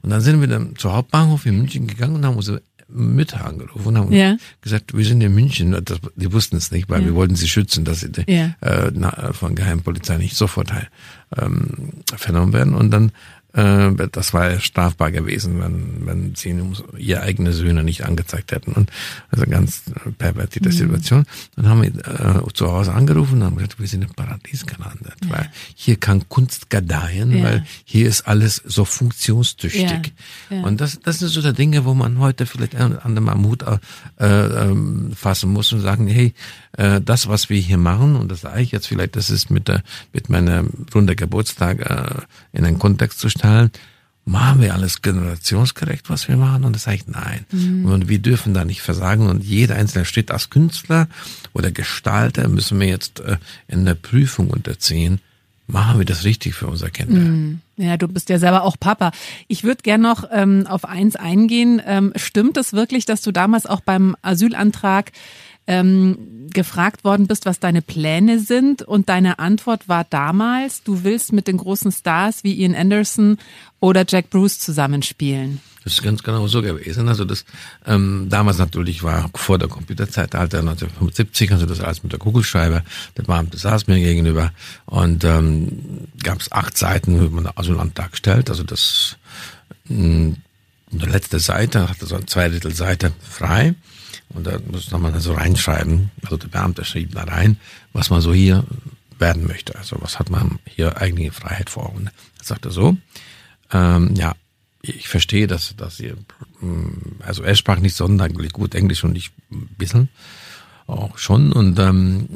Und 0.07 0.13
dann 0.13 0.21
sind 0.21 0.41
wir 0.41 0.47
dann 0.47 0.77
zur 0.77 0.93
Hauptbahnhof 0.93 1.47
in 1.47 1.59
München 1.59 1.89
gegangen 1.89 2.15
und 2.15 2.25
haben 2.25 2.37
unsere 2.37 2.63
Mütter 2.87 3.45
angerufen 3.45 3.89
und 3.89 3.99
haben 3.99 4.13
ja. 4.13 4.37
gesagt, 4.61 4.97
wir 4.97 5.05
sind 5.05 5.21
in 5.21 5.35
München. 5.35 5.77
Das, 5.85 5.99
die 6.15 6.33
wussten 6.33 6.55
es 6.55 6.71
nicht, 6.71 6.89
weil 6.89 7.01
ja. 7.01 7.09
wir 7.09 7.17
wollten 7.17 7.35
sie 7.35 7.49
schützen, 7.49 7.85
dass 7.85 8.03
sie 8.03 8.13
ja. 8.29 8.55
äh, 8.61 8.93
na, 8.95 9.33
von 9.33 9.57
Geheimpolizei 9.57 10.19
nicht 10.19 10.37
sofort 10.37 10.71
ähm, 11.37 12.05
vernommen 12.17 12.53
werden. 12.53 12.75
Und 12.75 12.93
dann 12.93 13.11
äh, 13.57 14.09
das 14.13 14.35
war 14.35 14.61
strafbar 14.61 15.11
gewesen, 15.11 15.61
wenn, 15.61 16.07
wenn 16.07 16.35
sie 16.35 16.55
ihre 16.99 17.23
eigene 17.23 17.53
Söhne 17.53 17.83
nicht 17.83 18.05
angezeigt 18.05 18.53
hätten. 18.53 18.73
Und 18.73 18.91
also 19.31 19.47
ganz 19.47 19.83
pervertierte 20.19 20.69
mhm. 20.69 20.73
Situation. 20.73 21.27
Dann 21.57 21.69
haben 21.69 21.83
wir 21.83 21.89
äh, 21.89 22.53
zu 22.53 22.71
Hause 22.71 22.93
angerufen 22.93 23.39
und 23.39 23.45
haben 23.45 23.57
gesagt, 23.57 23.81
wir 23.81 23.89
sind 23.89 24.03
im 24.03 24.11
Paradies 24.15 24.67
gelandet, 24.67 25.15
ja. 25.25 25.31
weil 25.31 25.51
hier 25.75 25.97
kann 25.97 26.29
Kunst 26.29 26.69
gedeihen, 26.71 27.39
ja. 27.39 27.45
weil 27.45 27.67
hier 27.85 28.07
ist 28.07 28.29
alles 28.29 28.63
so 28.65 28.85
funktionstüchtig. 28.85 30.13
Ja. 30.51 30.63
Und 30.63 30.81
das, 30.81 31.01
das 31.01 31.19
sind 31.19 31.29
so 31.29 31.41
die 31.41 31.55
Dinge, 31.55 31.85
wo 31.85 31.95
man 31.95 32.19
heute 32.19 32.45
vielleicht 32.45 32.77
an 32.77 33.15
dem 33.15 33.25
Mut 33.25 33.63
äh, 33.63 33.79
äh, 34.25 34.75
fassen 35.15 35.53
muss 35.53 35.73
und 35.73 35.81
sagen, 35.81 36.07
hey, 36.07 36.35
äh, 36.77 37.01
das, 37.01 37.27
was 37.29 37.49
wir 37.49 37.59
hier 37.59 37.79
machen, 37.79 38.17
und 38.17 38.31
das 38.31 38.43
sage 38.43 38.61
ich 38.61 38.71
jetzt 38.71 38.87
vielleicht, 38.87 39.17
das 39.17 39.31
ist 39.31 39.51
mit, 39.51 39.69
der, 39.69 39.83
mit 40.13 40.29
meinem 40.29 40.71
runde 40.95 41.17
Geburtstag 41.17 41.81
äh, 41.81 42.23
in 42.53 42.65
einen 42.65 42.79
Kontext 42.79 43.19
zu 43.19 43.31
stellen, 43.31 43.46
machen 44.27 44.61
wir 44.61 44.75
alles 44.75 45.03
generationsgerecht, 45.03 46.11
was 46.11 46.29
wir 46.29 46.37
machen? 46.37 46.65
Und 46.65 46.75
das 46.75 46.83
sage 46.83 46.97
ich 46.97 47.07
nein. 47.07 47.47
Mhm. 47.51 47.87
Und 47.87 48.09
wir 48.09 48.19
dürfen 48.19 48.55
da 48.55 48.65
nicht 48.65 48.83
versagen. 48.83 49.29
Und 49.29 49.45
jeder 49.45 49.77
einzelne 49.77 50.05
Schritt 50.05 50.31
als 50.31 50.51
Künstler 50.51 51.09
oder 51.53 51.71
Gestalter 51.71 52.49
müssen 52.49 52.79
wir 52.81 52.89
jetzt 52.89 53.21
äh, 53.21 53.37
in 53.69 53.85
der 53.85 53.95
Prüfung 53.95 54.51
unterziehen. 54.51 55.21
Machen 55.69 55.99
wir 55.99 56.07
das 56.07 56.25
richtig 56.25 56.55
für 56.55 56.67
unsere 56.67 56.91
Kinder? 56.91 57.21
Mhm. 57.21 57.61
Ja, 57.77 57.97
du 57.97 58.09
bist 58.09 58.29
ja 58.29 58.39
selber 58.39 58.63
auch 58.63 58.77
Papa. 58.79 59.11
Ich 59.49 59.65
würde 59.65 59.83
gern 59.83 60.01
noch 60.01 60.25
ähm, 60.31 60.67
auf 60.67 60.85
eins 60.85 61.17
eingehen. 61.17 61.83
Ähm, 61.85 62.13
stimmt 62.17 62.57
es 62.57 62.73
wirklich, 62.73 63.05
dass 63.05 63.21
du 63.23 63.33
damals 63.33 63.67
auch 63.67 63.81
beim 63.81 64.17
Asylantrag 64.23 65.13
ähm, 65.67 66.49
gefragt 66.53 67.05
worden 67.05 67.27
bist, 67.27 67.45
was 67.45 67.61
deine 67.61 67.83
Pläne 67.83 68.39
sind 68.39 68.83
und 68.83 69.09
deine 69.09 69.39
Antwort 69.39 69.89
war 69.89 70.05
damals, 70.05 70.83
du 70.83 71.05
willst 71.05 71.33
mit 71.33 71.49
den 71.49 71.59
großen 71.59 71.93
Stars 71.93 72.45
wie 72.45 72.55
Ian 72.55 72.75
Anderson 72.75 73.39
oder 73.81 74.05
Jack 74.09 74.31
Bruce 74.31 74.59
zusammenspielen. 74.59 75.61
Das 75.85 75.93
ist 75.93 76.03
ganz 76.03 76.25
genau 76.25 76.49
so 76.49 76.63
gewesen. 76.63 77.09
Also 77.09 77.25
das 77.25 77.45
ähm, 77.87 78.27
damals 78.29 78.59
natürlich 78.59 79.05
war 79.05 79.31
vor 79.37 79.57
der 79.57 79.69
Computerzeitalter 79.69 80.59
1975, 80.59 81.53
also 81.53 81.65
das 81.65 81.81
alles 81.81 82.03
mit 82.03 82.11
der 82.11 82.19
Kugelschreiber. 82.19 82.83
Der 83.17 83.23
Beamte 83.23 83.57
saß 83.57 83.87
mir 83.87 84.01
gegenüber 84.01 84.51
und 84.87 85.23
ähm, 85.23 86.09
gab 86.25 86.41
es 86.41 86.51
acht 86.51 86.77
Seiten, 86.77 87.21
wie 87.21 87.29
man 87.29 87.47
also 87.55 87.73
Landtag 87.73 88.17
stellt. 88.17 88.51
Also 88.51 88.65
das 88.65 89.17
mh, 89.85 90.35
die 90.91 91.07
letzte 91.07 91.39
Seite 91.39 91.89
hatte 91.89 92.07
so 92.07 92.17
eine 92.17 92.27
Zweidrittel 92.27 92.75
Seite 92.75 93.13
frei. 93.23 93.75
Und 94.29 94.47
da 94.47 94.59
muss 94.71 94.91
man 94.91 95.19
so 95.21 95.35
reinschreiben, 95.35 96.11
also 96.23 96.37
der 96.37 96.49
Beamte 96.49 96.85
schrieb 96.85 97.15
da 97.15 97.25
rein, 97.25 97.59
was 97.93 98.11
man 98.11 98.21
so 98.21 98.35
hier 98.35 98.65
werden 99.19 99.47
möchte. 99.47 99.77
Also 99.77 99.97
was 100.01 100.19
hat 100.19 100.31
man 100.31 100.59
hier 100.67 101.01
eigene 101.01 101.31
Freiheit 101.31 101.71
vor. 101.71 101.95
Und 101.95 102.07
er 102.07 102.13
sagte 102.45 102.71
so, 102.71 102.97
ähm, 103.73 104.15
ja, 104.15 104.35
ich 104.83 105.09
verstehe, 105.09 105.47
dass, 105.47 105.75
dass 105.77 106.01
ihr, 106.01 106.17
mm, 106.61 107.21
also 107.21 107.43
er 107.43 107.55
sprach 107.55 107.79
nicht 107.79 107.97
sonderlich 107.97 108.53
gut 108.53 108.75
Englisch 108.75 109.05
und 109.05 109.17
ich 109.17 109.31
ein 109.51 109.69
bisschen 109.79 110.09
auch 110.87 111.19
schon. 111.19 111.53
Und 111.53 111.79
ähm, 111.79 112.29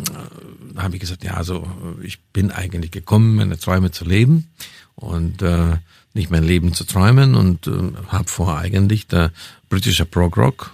da 0.74 0.82
habe 0.82 0.96
ich 0.96 1.00
gesagt, 1.00 1.24
ja, 1.24 1.34
also 1.34 1.66
ich 2.02 2.20
bin 2.32 2.50
eigentlich 2.50 2.90
gekommen, 2.90 3.36
meine 3.36 3.58
Träume 3.58 3.90
zu 3.90 4.04
leben 4.04 4.48
und 4.96 5.42
äh, 5.42 5.76
nicht 6.14 6.30
mein 6.30 6.44
Leben 6.44 6.72
zu 6.74 6.84
träumen 6.84 7.34
und 7.34 7.66
äh, 7.66 7.92
habe 8.08 8.28
vor 8.28 8.58
eigentlich 8.58 9.06
der 9.06 9.32
britische 9.68 10.04
Prog 10.04 10.36
Rock 10.36 10.72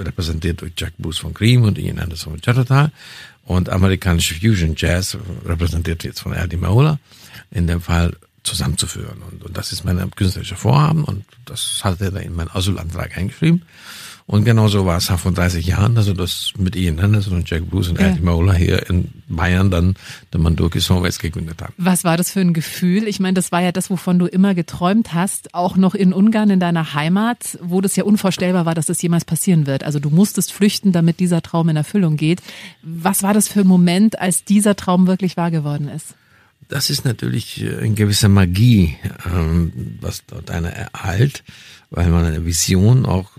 repräsentiert 0.00 0.60
durch 0.60 0.72
Jack 0.76 0.92
Bruce 0.98 1.18
von 1.18 1.34
Cream 1.34 1.62
und 1.62 1.78
Ian 1.78 1.98
Anderson 1.98 2.32
von 2.32 2.40
Chattertal 2.40 2.90
und 3.44 3.68
amerikanische 3.68 4.34
Fusion 4.34 4.74
Jazz 4.76 5.16
repräsentiert 5.44 6.04
jetzt 6.04 6.20
von 6.20 6.32
Eddie 6.32 6.56
Maola 6.56 6.98
in 7.50 7.66
dem 7.66 7.80
Fall 7.80 8.16
zusammenzuführen. 8.42 9.22
Und, 9.30 9.44
und 9.44 9.56
das 9.56 9.72
ist 9.72 9.84
mein 9.84 10.10
künstlerische 10.12 10.56
Vorhaben 10.56 11.04
und 11.04 11.24
das 11.44 11.80
hat 11.82 12.00
er 12.00 12.14
in 12.20 12.34
meinen 12.34 12.50
Asylantrag 12.50 13.16
eingeschrieben. 13.16 13.62
Und 14.30 14.44
genau 14.44 14.68
so 14.68 14.86
war 14.86 14.98
es 14.98 15.06
vor 15.08 15.32
30 15.32 15.66
Jahren, 15.66 15.96
also 15.96 16.12
das 16.12 16.52
mit 16.56 16.76
Ian 16.76 17.00
Anderson 17.00 17.34
und 17.34 17.50
Jack 17.50 17.68
Bruce 17.68 17.88
und 17.88 17.98
ja. 17.98 18.10
Eddie 18.10 18.20
Mola 18.20 18.52
hier 18.52 18.88
in 18.88 19.08
Bayern 19.26 19.72
dann 19.72 19.96
der 20.32 20.38
Mandoki 20.38 20.80
Songways 20.80 21.18
gegründet 21.18 21.60
haben. 21.60 21.74
Was 21.78 22.04
war 22.04 22.16
das 22.16 22.30
für 22.30 22.38
ein 22.38 22.54
Gefühl? 22.54 23.08
Ich 23.08 23.18
meine, 23.18 23.34
das 23.34 23.50
war 23.50 23.60
ja 23.60 23.72
das, 23.72 23.90
wovon 23.90 24.20
du 24.20 24.26
immer 24.26 24.54
geträumt 24.54 25.14
hast, 25.14 25.52
auch 25.52 25.76
noch 25.76 25.96
in 25.96 26.12
Ungarn, 26.12 26.48
in 26.50 26.60
deiner 26.60 26.94
Heimat, 26.94 27.58
wo 27.60 27.80
das 27.80 27.96
ja 27.96 28.04
unvorstellbar 28.04 28.66
war, 28.66 28.76
dass 28.76 28.86
das 28.86 29.02
jemals 29.02 29.24
passieren 29.24 29.66
wird. 29.66 29.82
Also 29.82 29.98
du 29.98 30.10
musstest 30.10 30.52
flüchten, 30.52 30.92
damit 30.92 31.18
dieser 31.18 31.42
Traum 31.42 31.68
in 31.68 31.74
Erfüllung 31.74 32.16
geht. 32.16 32.40
Was 32.84 33.24
war 33.24 33.34
das 33.34 33.48
für 33.48 33.62
ein 33.62 33.66
Moment, 33.66 34.20
als 34.20 34.44
dieser 34.44 34.76
Traum 34.76 35.08
wirklich 35.08 35.36
wahr 35.36 35.50
geworden 35.50 35.88
ist? 35.88 36.14
Das 36.70 36.88
ist 36.88 37.04
natürlich 37.04 37.62
äh, 37.62 37.76
eine 37.76 37.94
gewisse 37.94 38.28
Magie, 38.28 38.96
ähm, 39.26 39.98
was 40.00 40.24
dort 40.26 40.50
einer 40.50 40.70
erhalt 40.70 41.44
weil 41.90 42.08
man 42.08 42.24
eine 42.24 42.44
Vision 42.44 43.04
auch 43.04 43.30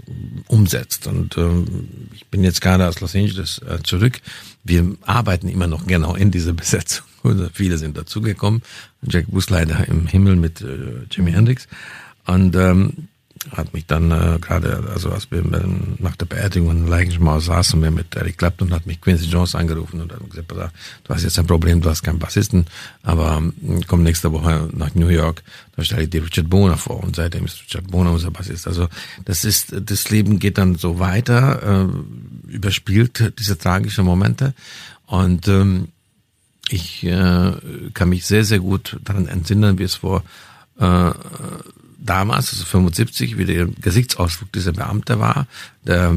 umsetzt. 0.48 1.08
Und 1.08 1.38
ähm, 1.38 2.10
ich 2.14 2.28
bin 2.28 2.44
jetzt 2.44 2.62
gerade 2.62 2.88
aus 2.88 3.00
Los 3.00 3.16
Angeles 3.16 3.60
äh, 3.60 3.82
zurück. 3.82 4.20
Wir 4.64 4.96
arbeiten 5.06 5.48
immer 5.48 5.68
noch 5.68 5.88
genau 5.88 6.16
in 6.16 6.32
dieser 6.32 6.54
Besetzung. 6.62 7.06
Viele 7.54 7.78
sind 7.78 7.98
dazugekommen. 7.98 8.62
Jack 9.04 9.28
leider 9.50 9.88
im 9.88 10.08
Himmel 10.08 10.36
mit 10.36 10.62
äh, 10.62 11.06
Jimi 11.10 11.32
Hendrix. 11.32 11.68
Und 12.26 12.56
ähm, 12.56 13.08
hat 13.50 13.74
mich 13.74 13.88
dann 13.88 14.12
äh, 14.12 14.38
gerade, 14.40 14.84
also 14.94 15.12
als 15.12 15.32
wir 15.32 15.44
nach 15.98 16.16
der 16.16 16.28
Beerdigung 16.28 16.70
in 16.72 16.88
Leichenschmaus 16.88 17.46
saßen 17.46 17.82
wir 17.82 17.90
mit 17.90 18.16
Eric 18.16 18.38
Clapton 18.38 18.68
und 18.68 18.74
hat 18.74 18.86
mich 18.86 19.02
Quincy 19.02 19.26
Jones 19.26 19.56
angerufen 19.56 20.00
und 20.00 20.14
hat 20.14 20.30
gesagt, 20.30 20.52
du 20.52 21.14
hast 21.14 21.24
jetzt 21.24 21.40
ein 21.40 21.48
Problem, 21.48 21.82
du 21.82 21.90
hast 21.90 22.04
keinen 22.04 22.20
Bassisten, 22.20 22.66
aber 23.02 23.38
ähm, 23.38 23.82
komm 23.88 24.04
nächste 24.04 24.32
Woche 24.32 24.70
nach 24.74 24.94
New 24.94 25.08
York, 25.08 25.42
da 25.76 25.84
stelle 25.84 26.04
ich 26.04 26.12
dir 26.12 26.24
Richard 26.24 26.50
Boner 26.50 26.78
vor 26.78 27.04
und 27.04 27.16
seitdem 27.16 27.46
ist 27.46 27.62
Richard 27.64 27.88
Boner 27.90 28.12
unser 28.12 28.30
Bassist. 28.30 28.68
Also 28.68 28.88
das 29.26 29.44
ist, 29.44 29.74
das 29.76 30.10
Leben 30.12 30.38
geht 30.38 30.60
dann 30.60 30.76
so 30.76 31.00
weiter, 31.00 31.88
äh, 31.90 32.52
überspielt 32.54 33.34
diese 33.40 33.58
tragischen 33.58 34.06
Momente 34.06 34.54
und 35.08 35.48
ähm, 35.48 35.88
ich 36.70 37.04
äh, 37.04 37.54
kann 37.94 38.10
mich 38.10 38.26
sehr, 38.26 38.46
sehr 38.46 38.60
gut 38.60 38.98
daran 39.04 39.28
entsinnen, 39.28 39.80
wie 39.80 39.84
es 39.84 39.96
vor 39.96 40.24
äh, 40.80 41.12
damals, 42.04 42.52
also 42.52 42.66
75, 42.66 43.38
wie 43.38 43.46
der 43.46 43.68
Gesichtsausdruck 43.68 44.52
dieser 44.52 44.74
Beamte 44.74 45.20
war, 45.20 45.48
der 45.86 46.16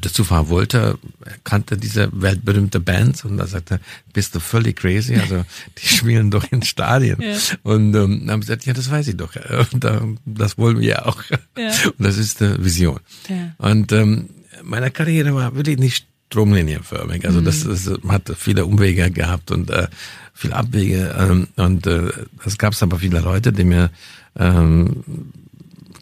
dazu 0.00 0.24
fahren 0.24 0.48
wollte, 0.48 0.98
er 1.24 1.34
kannte 1.44 1.76
diese 1.76 2.10
weltberühmte 2.12 2.80
Band 2.80 3.24
und 3.24 3.36
da 3.36 3.46
sagte 3.46 3.80
bist 4.12 4.34
du 4.34 4.40
völlig 4.40 4.76
crazy, 4.76 5.14
also 5.16 5.44
die 5.78 5.86
spielen 5.86 6.30
doch 6.30 6.44
in 6.50 6.62
Stadien. 6.62 7.20
Ja. 7.20 7.36
Und 7.62 7.94
ähm, 7.94 8.20
dann 8.20 8.30
haben 8.30 8.40
gesagt, 8.40 8.66
ja, 8.66 8.72
das 8.72 8.90
weiß 8.90 9.08
ich 9.08 9.16
doch, 9.16 9.34
und, 9.72 9.84
äh, 9.84 10.00
das 10.24 10.58
wollen 10.58 10.80
wir 10.80 10.88
ja 10.88 11.06
auch. 11.06 11.22
Ja. 11.56 11.72
Und 11.98 12.06
das 12.06 12.16
ist 12.16 12.40
äh, 12.42 12.62
Vision. 12.62 13.00
Ja. 13.28 13.54
Und 13.58 13.92
ähm, 13.92 14.30
meine 14.62 14.90
Karriere 14.90 15.34
war 15.34 15.54
wirklich 15.54 15.78
nicht 15.78 16.06
stromlinienförmig. 16.30 17.26
Also 17.26 17.40
das, 17.40 17.64
mhm. 17.64 17.70
das 17.70 17.90
hat 18.08 18.32
viele 18.36 18.64
Umwege 18.64 19.10
gehabt 19.10 19.50
und 19.50 19.68
äh, 19.70 19.88
viele 20.32 20.54
Abwege. 20.54 21.14
Ähm, 21.18 21.48
und 21.56 21.86
äh, 21.86 22.12
es 22.44 22.56
gab 22.56 22.80
aber 22.80 22.98
viele 22.98 23.20
Leute, 23.20 23.52
die 23.52 23.64
mir 23.64 23.90
ähm, 24.40 25.04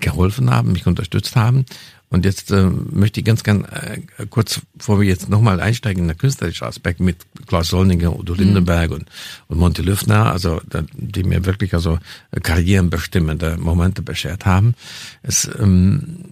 geholfen 0.00 0.50
haben, 0.50 0.72
mich 0.72 0.86
unterstützt 0.86 1.36
haben. 1.36 1.66
Und 2.10 2.24
jetzt 2.24 2.50
äh, 2.50 2.62
möchte 2.62 3.20
ich 3.20 3.26
ganz, 3.26 3.42
ganz 3.42 3.66
äh, 3.68 4.00
kurz, 4.30 4.62
bevor 4.74 4.98
wir 5.00 5.06
jetzt 5.06 5.28
nochmal 5.28 5.60
einsteigen 5.60 6.04
in 6.04 6.08
den 6.08 6.16
künstlerischen 6.16 6.66
Aspekt 6.66 7.00
mit 7.00 7.16
Klaus 7.46 7.68
Solninger, 7.68 8.18
Udo 8.18 8.32
Lindenberg 8.32 8.90
mhm. 8.90 8.96
und, 8.96 9.10
und 9.48 9.58
Monty 9.58 9.82
Lüffner, 9.82 10.32
also 10.32 10.62
die 10.94 11.24
mir 11.24 11.44
wirklich 11.44 11.74
also 11.74 11.98
karrierenbestimmende 12.42 13.58
Momente 13.58 14.00
beschert 14.00 14.46
haben. 14.46 14.74
Es, 15.22 15.50
ähm, 15.58 16.24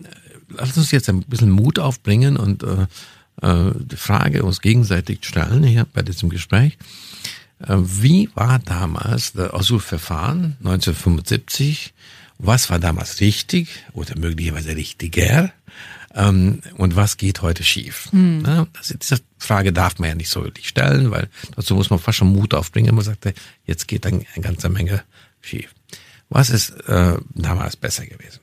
lass 0.48 0.76
uns 0.78 0.92
jetzt 0.92 1.10
ein 1.10 1.22
bisschen 1.24 1.50
Mut 1.50 1.78
aufbringen 1.78 2.38
und 2.38 2.62
äh, 2.62 2.86
äh, 3.42 3.72
die 3.74 3.96
Frage 3.96 4.44
uns 4.44 4.62
gegenseitig 4.62 5.26
stellen 5.26 5.62
hier 5.62 5.86
bei 5.92 6.00
diesem 6.00 6.30
Gespräch. 6.30 6.78
Äh, 7.60 7.76
wie 7.78 8.30
war 8.34 8.58
damals 8.58 9.32
das 9.32 9.52
Asylverfahren 9.52 10.56
1975? 10.58 11.94
Was 12.38 12.68
war 12.68 12.78
damals 12.78 13.20
richtig 13.20 13.68
oder 13.92 14.18
möglicherweise 14.18 14.76
richtiger? 14.76 15.52
Ähm, 16.14 16.60
und 16.76 16.96
was 16.96 17.16
geht 17.16 17.42
heute 17.42 17.62
schief? 17.62 18.08
Hm. 18.10 18.42
Ja, 18.44 18.66
das, 18.72 18.94
diese 19.00 19.20
Frage 19.38 19.72
darf 19.72 19.98
man 19.98 20.08
ja 20.08 20.14
nicht 20.14 20.30
so 20.30 20.44
wirklich 20.44 20.68
stellen, 20.68 21.10
weil 21.10 21.28
dazu 21.54 21.74
muss 21.74 21.90
man 21.90 21.98
fast 21.98 22.18
schon 22.18 22.32
Mut 22.32 22.54
aufbringen. 22.54 22.94
Man 22.94 23.04
sagt, 23.04 23.32
jetzt 23.64 23.88
geht 23.88 24.04
dann 24.04 24.24
eine 24.34 24.44
ganze 24.44 24.68
Menge 24.68 25.02
schief. 25.40 25.74
Was 26.28 26.50
ist 26.50 26.70
äh, 26.88 27.18
damals 27.34 27.76
besser 27.76 28.06
gewesen? 28.06 28.40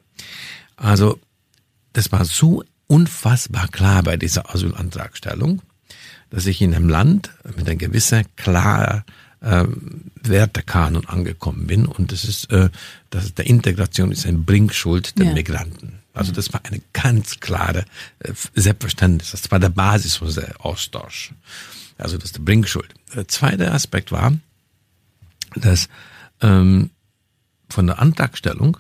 Also, 0.76 1.20
das 1.94 2.12
war 2.12 2.26
so 2.26 2.64
unfassbar 2.88 3.68
klar 3.68 4.04
bei 4.04 4.18
dieser 4.18 4.54
Asylantragstellung, 4.54 5.62
dass 6.34 6.48
ich 6.48 6.62
in 6.62 6.74
einem 6.74 6.90
Land 6.90 7.30
mit 7.56 7.70
einem 7.70 7.78
gewissen 7.78 8.26
klarer 8.36 9.06
äh, 9.42 9.66
Wertekanon 10.24 11.06
angekommen 11.06 11.68
bin 11.68 11.86
und 11.86 12.12
das 12.12 12.26
ist, 12.26 12.52
äh, 12.52 12.70
das 13.12 13.36
der 13.36 13.46
Integration 13.46 14.12
ist 14.12 14.26
ein 14.26 14.44
Bringschuld 14.44 15.20
der 15.20 15.28
ja. 15.28 15.34
Migranten. 15.34 16.00
Also 16.12 16.32
das 16.32 16.52
war 16.52 16.62
eine 16.64 16.82
ganz 16.92 17.40
klare 17.40 17.86
äh, 18.18 18.34
Selbstverständnis. 18.56 19.30
Das 19.30 19.52
war 19.52 19.60
der 19.60 19.70
Basis 19.70 20.22
unseres 20.22 20.56
Austausch. 20.60 21.34
Also 22.00 22.18
das 22.18 22.26
ist 22.26 22.38
der 22.38 22.42
Bringschuld. 22.42 22.92
Der 23.14 23.28
zweite 23.28 23.72
Aspekt 23.72 24.12
war, 24.12 24.34
dass 25.56 25.88
ähm, 26.42 26.90
von 27.70 27.86
der 27.86 28.00
Antragstellung 28.00 28.78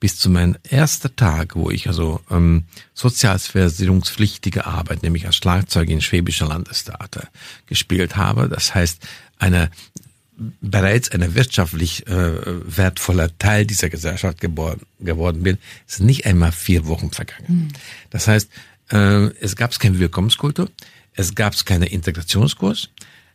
bis 0.00 0.18
zu 0.18 0.30
meinem 0.30 0.56
ersten 0.68 1.14
Tag, 1.14 1.54
wo 1.54 1.70
ich 1.70 1.86
also 1.86 2.20
ähm, 2.30 2.64
sozialversicherungspflichtige 2.94 4.66
Arbeit, 4.66 5.02
nämlich 5.02 5.26
als 5.26 5.36
Schlagzeug 5.36 5.90
in 5.90 6.00
Schwäbischer 6.00 6.48
Landestheater 6.48 7.28
gespielt 7.66 8.16
habe. 8.16 8.48
Das 8.48 8.74
heißt, 8.74 9.06
eine 9.38 9.70
bereits 10.62 11.10
eine 11.10 11.34
wirtschaftlich 11.34 12.06
äh, 12.06 12.32
wertvoller 12.76 13.36
Teil 13.36 13.66
dieser 13.66 13.90
Gesellschaft 13.90 14.40
geboren, 14.40 14.80
geworden 14.98 15.42
bin, 15.42 15.58
ist 15.86 16.00
nicht 16.00 16.24
einmal 16.24 16.50
vier 16.50 16.86
Wochen 16.86 17.10
vergangen. 17.10 17.46
Mhm. 17.46 17.68
Das 18.08 18.26
heißt, 18.26 18.48
äh, 18.90 19.26
es 19.40 19.54
gab 19.54 19.78
keine 19.78 19.98
Willkommenskultur, 19.98 20.70
es 21.12 21.34
gab 21.34 21.54
keine 21.66 21.86
Integrationskurs, 21.86 22.88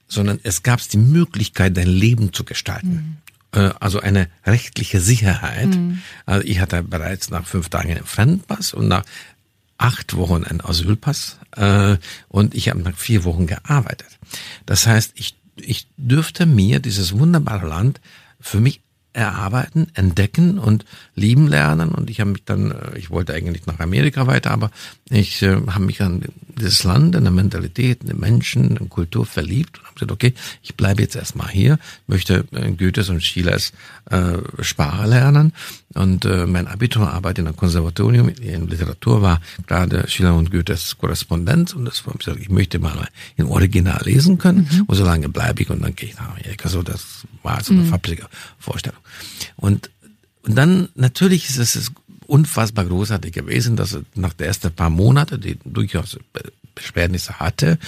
sondern 0.07 0.39
es 0.41 0.63
gab 0.63 0.81
die 0.89 0.97
Möglichkeit, 0.97 1.77
dein 1.77 1.87
Leben 1.87 2.33
zu 2.33 2.43
gestalten. 2.43 2.89
Mhm 2.89 3.17
also 3.59 3.99
eine 3.99 4.27
rechtliche 4.45 4.99
Sicherheit. 4.99 5.69
Mhm. 5.69 6.01
Also 6.25 6.45
ich 6.47 6.59
hatte 6.59 6.83
bereits 6.83 7.29
nach 7.29 7.45
fünf 7.45 7.69
Tagen 7.69 7.91
einen 7.91 8.05
Fremdenpass 8.05 8.73
und 8.73 8.87
nach 8.87 9.03
acht 9.77 10.15
Wochen 10.15 10.43
einen 10.43 10.61
Asylpass 10.61 11.37
äh, 11.55 11.97
und 12.27 12.55
ich 12.55 12.69
habe 12.69 12.79
nach 12.79 12.97
vier 12.97 13.23
Wochen 13.23 13.47
gearbeitet. 13.47 14.19
Das 14.65 14.87
heißt, 14.87 15.13
ich 15.15 15.35
ich 15.57 15.87
dürfte 15.97 16.45
mir 16.45 16.79
dieses 16.79 17.17
wunderbare 17.17 17.67
Land 17.67 18.01
für 18.39 18.59
mich 18.59 18.81
erarbeiten, 19.15 19.87
entdecken 19.93 20.59
und 20.59 20.85
lieben 21.15 21.47
lernen. 21.47 21.89
Und 21.89 22.09
ich 22.09 22.19
habe 22.19 22.31
mich 22.31 22.43
dann, 22.43 22.71
äh, 22.71 22.97
ich 22.97 23.09
wollte 23.09 23.33
eigentlich 23.33 23.65
nach 23.65 23.79
Amerika 23.79 24.27
weiter, 24.27 24.51
aber 24.51 24.71
ich 25.09 25.41
äh, 25.41 25.55
habe 25.67 25.85
mich 25.85 26.01
an 26.01 26.23
dieses 26.59 26.83
Land, 26.83 27.15
an 27.15 27.23
der 27.23 27.31
Mentalität, 27.31 28.01
an 28.01 28.07
den 28.07 28.19
Menschen, 28.19 28.77
an 28.77 28.83
die 28.83 28.89
Kultur 28.89 29.25
verliebt 29.25 29.79
und 29.79 29.85
habe 29.85 29.95
gesagt, 29.95 30.11
okay, 30.11 30.33
ich 30.63 30.75
bleibe 30.75 31.01
jetzt 31.01 31.15
erstmal 31.15 31.49
hier, 31.49 31.79
möchte 32.07 32.45
äh, 32.51 32.71
Goethes 32.71 33.09
und 33.09 33.23
Schillers 33.23 33.71
äh, 34.09 34.37
Sprache 34.61 35.07
lernen. 35.07 35.53
Und 35.95 36.25
äh, 36.25 36.45
mein 36.45 36.67
Abiturarbeit 36.67 37.39
in 37.39 37.47
einem 37.47 37.55
Konservatorium 37.55 38.27
in 38.29 38.67
Literatur 38.67 39.21
war 39.21 39.41
gerade 39.65 40.07
Schiller 40.09 40.35
und 40.35 40.51
Goethes 40.51 40.97
Korrespondenz 40.97 41.73
und 41.73 41.85
das 41.85 42.05
war, 42.05 42.15
ich 42.37 42.49
möchte 42.49 42.79
mal 42.79 43.07
im 43.37 43.49
Original 43.49 44.01
lesen 44.03 44.37
können 44.37 44.67
mhm. 44.69 44.83
und 44.87 44.95
so 44.95 45.05
lange 45.05 45.29
bleibe 45.29 45.61
ich 45.61 45.69
und 45.69 45.81
dann 45.81 45.95
gehe 45.95 46.09
ich 46.09 46.15
nach 46.15 46.31
Amerika. 46.31 46.67
So, 46.67 46.83
das 46.83 47.25
war 47.43 47.63
so 47.63 47.73
eine 47.73 47.83
mhm. 47.83 47.87
fabrische 47.87 48.27
Vorstellung. 48.59 48.99
Und, 49.55 49.89
und 50.43 50.55
dann 50.55 50.89
natürlich 50.95 51.49
ist 51.49 51.59
es 51.59 51.91
unfassbar 52.27 52.85
großartig 52.85 53.31
gewesen, 53.31 53.77
dass 53.77 53.97
nach 54.15 54.33
der 54.33 54.47
ersten 54.47 54.71
paar 54.71 54.89
Monate, 54.89 55.39
die 55.39 55.57
durchaus 55.63 56.17
Beschwernisse 56.75 57.39
hatte, 57.39 57.79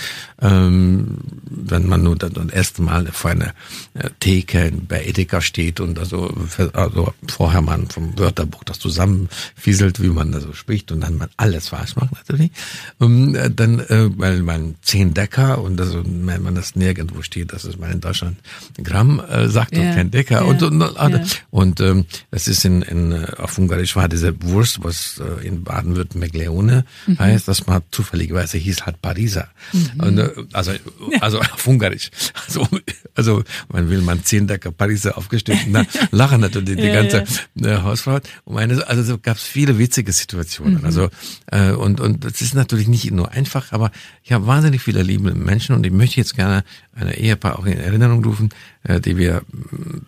ähm, 0.41 1.17
wenn 1.43 1.87
man 1.87 2.03
nur 2.03 2.15
das 2.15 2.31
erste 2.51 2.81
Mal 2.81 3.07
vor 3.07 3.31
einer 3.31 3.53
äh, 3.93 4.09
Theke 4.19 4.71
bei 4.87 5.05
Edeka 5.05 5.41
steht 5.41 5.79
und 5.79 5.99
also, 5.99 6.33
also 6.73 7.13
vorher 7.27 7.61
man 7.61 7.89
vom 7.89 8.17
Wörterbuch 8.17 8.63
das 8.63 8.79
zusammenfieselt, 8.79 10.01
wie 10.01 10.07
man 10.07 10.31
da 10.31 10.39
so 10.39 10.53
spricht 10.53 10.91
und 10.91 11.01
dann 11.01 11.17
man 11.17 11.29
alles 11.37 11.69
falsch 11.69 11.95
macht 11.95 12.13
natürlich, 12.13 12.51
um, 12.97 13.35
ähm, 13.35 13.55
dann, 13.55 13.79
äh, 13.79 14.09
weil 14.17 14.41
man 14.41 14.75
zehn 14.81 15.13
Decker 15.13 15.61
und 15.61 15.79
also, 15.79 16.03
wenn 16.05 16.41
man 16.41 16.55
das 16.55 16.75
nirgendwo 16.75 17.21
steht, 17.21 17.53
dass 17.53 17.65
es 17.65 17.77
man 17.77 17.91
in 17.91 18.01
Deutschland 18.01 18.37
Gramm 18.81 19.19
äh, 19.19 19.49
sagt 19.49 19.75
ja, 19.75 19.81
und 19.81 19.95
kein 19.95 20.11
Decker 20.11 20.41
ja, 20.41 20.43
und, 20.43 20.63
und, 20.63 20.81
und, 20.81 20.95
ja. 20.95 21.23
und 21.49 21.81
ähm, 21.81 22.05
das 22.31 22.47
ist 22.47 22.63
in, 22.65 22.81
in 22.81 23.25
auf 23.37 23.57
Ungarisch 23.57 23.95
war 23.95 24.07
diese 24.07 24.41
Wurst, 24.43 24.83
was 24.83 25.19
äh, 25.19 25.45
in 25.45 25.63
Baden-Württemberg 25.63 26.33
Leone 26.33 26.85
mhm. 27.05 27.19
heißt, 27.19 27.47
das 27.47 27.67
mal 27.67 27.81
zufälligerweise 27.91 28.57
hieß 28.57 28.76
ist 28.77 28.85
halt 28.85 29.01
Pariser. 29.01 29.49
Mhm. 29.73 30.03
Und, 30.03 30.17
äh, 30.19 30.29
also, 30.53 30.71
also 31.19 31.39
auf 31.39 31.67
Ungarisch. 31.67 32.09
Also, 32.47 32.67
also 33.15 33.43
man 33.69 33.89
will 33.89 34.01
man 34.01 34.23
zehn 34.23 34.47
Decker 34.47 34.71
Pariser 34.71 35.17
aufgestellt. 35.17 35.59
Na, 35.67 35.85
lachen 36.11 36.41
natürlich 36.41 36.77
die 36.77 36.83
ja, 36.83 37.01
ganze 37.01 37.25
ja. 37.55 37.77
Äh, 37.77 37.81
Hausfrau. 37.81 38.19
Und 38.45 38.53
meine, 38.55 38.87
also 38.87 39.03
so 39.03 39.17
gab 39.17 39.37
es 39.37 39.43
viele 39.43 39.77
witzige 39.77 40.11
Situationen. 40.11 40.79
Mhm. 40.79 40.85
Also 40.85 41.09
äh, 41.47 41.71
und 41.71 41.99
und 41.99 42.23
das 42.23 42.41
ist 42.41 42.53
natürlich 42.53 42.87
nicht 42.87 43.11
nur 43.11 43.31
einfach, 43.31 43.71
aber 43.71 43.91
ich 44.23 44.31
habe 44.31 44.47
wahnsinnig 44.47 44.81
viele 44.81 45.03
liebe 45.03 45.33
Menschen 45.33 45.75
und 45.75 45.85
ich 45.85 45.91
möchte 45.91 46.17
jetzt 46.17 46.35
gerne 46.35 46.63
eine 46.99 47.17
Ehepaar 47.17 47.59
auch 47.59 47.65
in 47.65 47.77
Erinnerung 47.77 48.23
rufen, 48.23 48.49
äh, 48.83 48.99
die 48.99 49.17
wir 49.17 49.43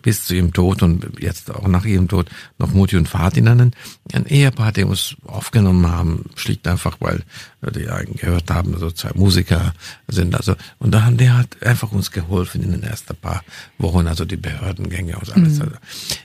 bis 0.02 0.24
zu 0.24 0.34
ihrem 0.34 0.52
Tod 0.52 0.82
und 0.82 1.06
jetzt 1.20 1.50
auch 1.50 1.68
nach 1.68 1.84
ihrem 1.84 2.08
Tod 2.08 2.28
noch 2.58 2.72
Mutti 2.72 2.96
und 2.96 3.08
Vati 3.08 3.40
nennen. 3.40 3.72
Ein 4.12 4.26
Ehepaar, 4.26 4.72
die 4.72 4.84
uns 4.84 5.16
aufgenommen 5.26 5.86
haben, 5.86 6.24
schlicht 6.34 6.66
einfach, 6.66 6.96
weil 7.00 7.22
die 7.74 7.84
ja 7.84 8.02
gehört 8.02 8.50
haben, 8.50 8.76
so 8.78 8.90
zwei 8.90 9.10
Musiker 9.14 9.72
sind. 10.08 10.34
Also 10.34 10.56
und 10.78 10.92
da 10.92 11.04
haben 11.04 11.16
die 11.16 11.30
halt 11.30 11.62
einfach 11.62 11.92
uns 11.92 12.10
geholfen 12.10 12.62
in 12.62 12.72
den 12.72 12.82
ersten 12.82 13.16
paar 13.16 13.42
Wochen, 13.78 14.06
also 14.06 14.24
die 14.24 14.36
Behördengänge 14.36 15.16
und 15.16 15.32
alles. 15.32 15.58
Mhm. 15.58 15.72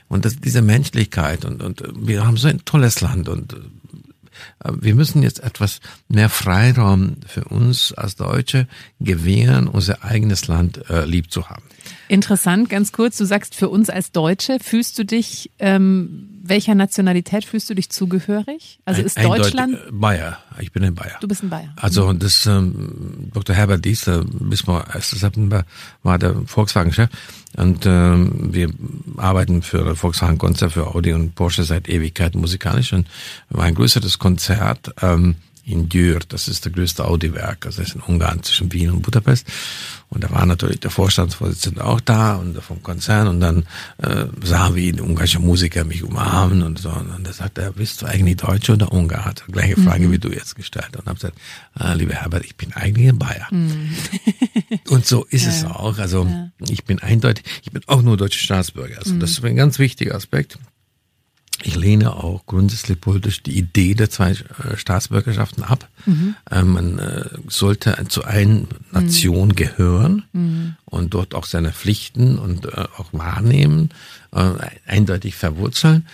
Und 0.08 0.24
das, 0.24 0.36
diese 0.36 0.62
Menschlichkeit 0.62 1.44
und, 1.44 1.62
und 1.62 1.82
wir 1.96 2.26
haben 2.26 2.36
so 2.36 2.48
ein 2.48 2.64
tolles 2.64 3.00
Land 3.00 3.28
und 3.28 3.52
äh, 3.52 3.56
wir 4.64 4.94
müssen 4.94 5.22
jetzt 5.22 5.40
etwas 5.40 5.80
mehr 6.08 6.28
Freiraum 6.28 7.16
für 7.26 7.44
uns 7.44 7.92
als 7.92 8.16
Deutsche 8.16 8.66
gewähren, 9.00 9.68
unser 9.68 10.04
eigenes 10.04 10.48
Land 10.48 10.88
äh, 10.88 11.04
lieb 11.04 11.30
zu 11.30 11.48
haben. 11.48 11.62
Interessant, 12.08 12.68
ganz 12.68 12.92
kurz, 12.92 13.16
du 13.16 13.24
sagst 13.24 13.54
für 13.54 13.68
uns 13.68 13.90
als 13.90 14.12
Deutsche, 14.12 14.58
fühlst 14.60 14.98
du 14.98 15.04
dich, 15.04 15.50
ähm, 15.58 16.35
welcher 16.48 16.74
Nationalität 16.74 17.44
fühlst 17.44 17.68
du 17.70 17.74
dich 17.74 17.90
zugehörig? 17.90 18.78
Also 18.84 19.02
ist 19.02 19.16
ein, 19.16 19.26
Deutschland? 19.26 19.78
Bayer, 19.90 20.38
ich 20.60 20.72
bin 20.72 20.84
ein 20.84 20.94
Bayer. 20.94 21.16
Du 21.20 21.28
bist 21.28 21.42
ein 21.42 21.50
Bayer. 21.50 21.72
Also 21.76 22.12
mhm. 22.12 22.18
das 22.18 22.46
ähm, 22.46 23.30
Dr. 23.32 23.54
Herbert 23.54 23.84
zum 23.84 24.82
1. 24.92 25.10
September 25.10 25.64
war 26.02 26.18
der 26.18 26.34
Volkswagen-Chef 26.46 27.10
und 27.56 27.86
ähm, 27.86 28.52
wir 28.52 28.70
arbeiten 29.16 29.62
für 29.62 29.96
Volkswagen 29.96 30.38
Konzert, 30.38 30.72
für 30.72 30.94
Audi 30.94 31.12
und 31.12 31.34
Porsche 31.34 31.64
seit 31.64 31.88
Ewigkeit 31.88 32.34
musikalisch 32.34 32.92
und 32.92 33.08
war 33.50 33.64
ein 33.64 33.74
größeres 33.74 34.18
Konzert 34.18 34.94
ähm, 35.02 35.36
in 35.66 35.88
Dürr, 35.88 36.20
das 36.28 36.46
ist 36.46 36.64
der 36.64 36.72
größte 36.72 37.04
Audi-Werk, 37.04 37.66
also 37.66 37.80
das 37.80 37.88
ist 37.88 37.96
in 37.96 38.00
Ungarn 38.02 38.42
zwischen 38.44 38.72
Wien 38.72 38.90
und 38.90 39.02
Budapest. 39.02 39.46
Und 40.08 40.22
da 40.22 40.30
war 40.30 40.46
natürlich 40.46 40.78
der 40.78 40.92
Vorstandsvorsitzende 40.92 41.84
auch 41.84 42.00
da 42.00 42.36
und 42.36 42.56
vom 42.62 42.80
Konzern 42.84 43.26
und 43.26 43.40
dann 43.40 43.66
äh, 43.98 44.26
sah, 44.44 44.76
wie 44.76 44.92
die 44.92 45.00
ungarische 45.00 45.40
Musiker 45.40 45.84
mich 45.84 46.04
umarmen 46.04 46.62
und 46.62 46.78
so. 46.78 46.90
Und 46.90 47.26
da 47.26 47.32
sagt 47.32 47.58
er, 47.58 47.72
bist 47.72 48.02
du 48.02 48.06
eigentlich 48.06 48.36
Deutscher 48.36 48.74
oder 48.74 48.92
Ungar? 48.92 49.24
Hat 49.24 49.42
die 49.48 49.52
gleiche 49.52 49.74
Frage, 49.80 50.06
mhm. 50.06 50.12
wie 50.12 50.18
du 50.18 50.28
jetzt 50.30 50.54
gestellt. 50.54 50.96
Und 50.96 51.06
habe 51.06 51.16
gesagt, 51.16 51.36
ah, 51.74 51.92
lieber 51.94 52.14
Herbert, 52.14 52.44
ich 52.44 52.54
bin 52.54 52.72
eigentlich 52.72 53.08
ein 53.08 53.18
Bayer. 53.18 53.48
Mhm. 53.50 53.90
und 54.88 55.04
so 55.04 55.24
ist 55.24 55.46
ja. 55.46 55.50
es 55.50 55.64
auch. 55.64 55.98
Also 55.98 56.24
ja. 56.24 56.50
ich 56.68 56.84
bin 56.84 57.00
eindeutig, 57.00 57.44
ich 57.64 57.72
bin 57.72 57.82
auch 57.88 58.02
nur 58.02 58.16
deutscher 58.16 58.40
Staatsbürger. 58.40 58.98
Also 58.98 59.14
mhm. 59.14 59.20
das 59.20 59.32
ist 59.32 59.44
ein 59.44 59.56
ganz 59.56 59.80
wichtiger 59.80 60.14
Aspekt. 60.14 60.58
Ich 61.66 61.74
lehne 61.74 62.14
auch 62.14 62.46
grundsätzlich 62.46 63.00
politisch 63.00 63.42
die 63.42 63.58
Idee 63.58 63.94
der 63.94 64.08
zwei 64.08 64.30
äh, 64.30 64.76
Staatsbürgerschaften 64.76 65.64
ab. 65.64 65.88
Mhm. 66.06 66.36
Äh, 66.48 66.62
man 66.62 67.00
äh, 67.00 67.24
sollte 67.48 67.96
zu 68.08 68.22
einer 68.22 68.62
Nation 68.92 69.48
mhm. 69.48 69.54
gehören 69.56 70.22
mhm. 70.32 70.76
und 70.84 71.12
dort 71.12 71.34
auch 71.34 71.44
seine 71.44 71.72
Pflichten 71.72 72.38
und 72.38 72.72
auch 72.76 73.12
wahrnehmen, 73.12 73.90
eindeutig 74.86 75.34
verwurzeln. 75.34 76.06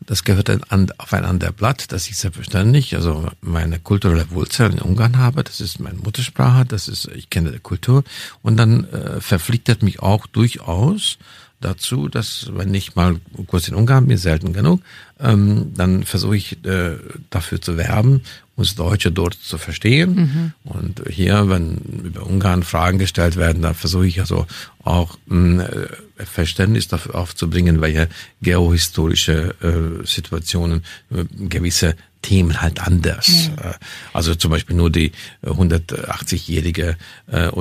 das 0.00 0.24
gehört 0.24 0.50
an, 0.70 0.92
auf 0.98 1.12
ein 1.12 1.24
anderes 1.24 1.54
Blatt, 1.54 1.92
das 1.92 2.08
ich 2.08 2.16
selbstverständlich, 2.16 2.94
also 2.94 3.28
meine 3.40 3.78
kulturelle 3.78 4.30
Wurzel 4.30 4.70
in 4.72 4.80
Ungarn 4.80 5.18
habe, 5.18 5.42
das 5.42 5.60
ist 5.60 5.80
meine 5.80 5.98
Muttersprache, 5.98 6.66
das 6.66 6.88
ist, 6.88 7.08
ich 7.08 7.30
kenne 7.30 7.52
die 7.52 7.58
Kultur 7.58 8.04
und 8.42 8.56
dann 8.56 8.84
äh, 8.84 9.20
verpflichtet 9.20 9.82
mich 9.82 10.00
auch 10.00 10.26
durchaus 10.26 11.18
dazu, 11.60 12.08
dass 12.08 12.50
wenn 12.54 12.72
ich 12.74 12.94
mal 12.96 13.16
kurz 13.46 13.68
in 13.68 13.74
Ungarn 13.74 14.06
bin, 14.06 14.16
selten 14.16 14.52
genug, 14.52 14.80
ähm, 15.20 15.72
dann 15.74 16.04
versuche 16.04 16.36
ich 16.36 16.64
äh, 16.64 16.96
dafür 17.28 17.60
zu 17.60 17.76
werben, 17.76 18.22
uns 18.56 18.74
Deutsche 18.74 19.10
dort 19.10 19.34
zu 19.34 19.58
verstehen. 19.58 20.14
Mhm. 20.14 20.52
Und 20.64 21.02
hier, 21.08 21.48
wenn 21.48 21.76
über 22.04 22.26
Ungarn 22.26 22.62
Fragen 22.62 22.98
gestellt 22.98 23.36
werden, 23.36 23.62
da 23.62 23.74
versuche 23.74 24.06
ich 24.06 24.20
also 24.20 24.46
auch 24.82 25.18
mh, 25.26 25.64
äh, 25.64 25.88
Verständnis 26.24 26.88
dafür 26.88 27.14
aufzubringen, 27.14 27.80
welche 27.80 28.08
geohistorische 28.42 29.54
äh, 29.62 30.06
Situationen 30.06 30.82
äh, 31.10 31.24
gewisse 31.48 31.96
Themen 32.22 32.60
halt 32.60 32.80
anders. 32.80 33.50
Äh, 33.56 33.72
also 34.12 34.34
zum 34.34 34.50
Beispiel 34.50 34.76
nur 34.76 34.90
die 34.90 35.12
180-jährige 35.44 36.96
äh, 37.30 37.46
äh, 37.46 37.52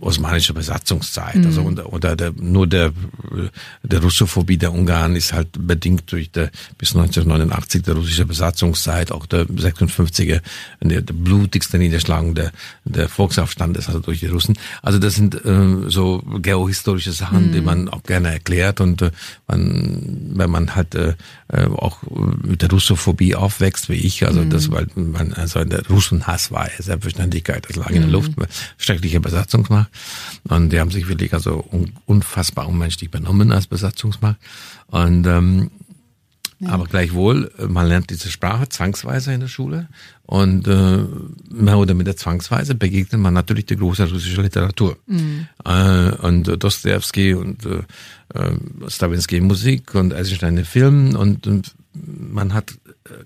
osmanische 0.00 0.54
Besatzungszeit. 0.54 1.36
Mhm. 1.36 1.46
Also 1.46 1.62
oder, 1.62 1.92
oder 1.92 2.16
der, 2.16 2.32
nur 2.32 2.66
der, 2.66 2.92
der 3.82 4.00
Russophobie 4.00 4.56
der 4.56 4.72
Ungarn 4.72 5.16
ist 5.16 5.32
halt 5.32 5.48
bedingt 5.58 6.10
durch 6.12 6.30
der 6.30 6.50
bis 6.76 6.94
1989 6.94 7.82
der 7.82 7.94
russische 7.94 8.26
Besatzungszeit, 8.26 9.12
auch 9.12 9.26
der 9.26 9.46
56er, 9.46 10.40
der, 10.80 11.02
der 11.02 11.14
blutigste 11.14 11.78
Niederschlagung 11.78 12.34
der, 12.34 12.52
der 12.84 13.08
Volksaufstandes, 13.08 13.88
also 13.88 14.00
durch 14.00 14.20
die 14.20 14.26
Russen. 14.26 14.56
Also 14.82 14.98
das 14.98 15.14
sind 15.14 15.34
äh, 15.44 15.88
so 15.88 16.22
geohistorische 16.40 17.12
Sachen, 17.12 17.48
mhm. 17.48 17.52
die 17.52 17.60
man 17.60 17.88
auch 17.88 18.02
gerne 18.02 18.32
erklärt 18.32 18.80
und 18.80 19.02
äh, 19.02 19.10
man, 19.48 20.30
wenn 20.34 20.50
man 20.50 20.74
halt 20.76 20.94
äh, 20.94 21.14
auch 21.48 21.98
mit 22.42 22.62
der 22.62 22.70
Russophobie 22.70 23.34
auch 23.34 23.47
aufwächst 23.48 23.88
wie 23.88 23.94
ich, 23.94 24.26
also 24.26 24.42
mhm. 24.42 24.50
das, 24.50 24.70
weil 24.70 24.86
man, 24.94 25.32
also 25.32 25.64
der 25.64 25.86
Russenhass 25.88 26.52
war 26.52 26.66
ja 26.66 26.82
Selbstverständlichkeit, 26.82 27.66
das 27.66 27.76
lag 27.76 27.90
in 27.90 28.02
der 28.02 28.10
Luft, 28.10 28.32
schreckliche 28.76 29.20
Besatzungsmacht. 29.20 29.88
Und 30.44 30.70
die 30.70 30.78
haben 30.78 30.90
sich 30.90 31.08
wirklich 31.08 31.32
also 31.32 31.64
unfassbar 32.04 32.68
unmenschlich 32.68 33.10
benommen 33.10 33.50
als 33.50 33.66
Besatzungsmacht. 33.66 34.36
Und 34.88 35.26
ähm, 35.26 35.70
ja. 36.60 36.70
Aber 36.70 36.86
gleichwohl, 36.86 37.52
man 37.68 37.86
lernt 37.86 38.10
diese 38.10 38.30
Sprache 38.30 38.68
zwangsweise 38.68 39.32
in 39.32 39.38
der 39.38 39.46
Schule 39.46 39.86
und 40.24 40.66
äh, 40.66 41.04
mehr 41.50 41.78
oder 41.78 41.94
minder 41.94 42.16
zwangsweise 42.16 42.74
begegnet 42.74 43.20
man 43.20 43.32
natürlich 43.32 43.66
die 43.66 43.76
große 43.76 44.10
russische 44.10 44.42
Literatur. 44.42 44.96
Mhm. 45.06 45.46
Äh, 45.64 46.10
und 46.20 46.44
Dostoevsky 46.60 47.34
und 47.34 47.64
äh, 47.64 47.82
äh 48.34 48.56
Stravinsky 48.88 49.40
Musik 49.40 49.94
und 49.94 50.12
Eisenstein 50.12 50.64
Film 50.64 51.14
und, 51.14 51.46
und 51.46 51.74
man 51.92 52.54
hat 52.54 52.74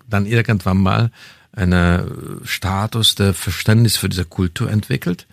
dann 0.08 0.26
irgendwann 0.26 0.78
mal 0.78 1.10
einen 1.52 2.40
Status 2.44 3.14
der 3.14 3.34
Verständnis 3.34 3.96
für 3.96 4.08
diese 4.08 4.24
Kultur 4.24 4.70
entwickelt 4.70 5.26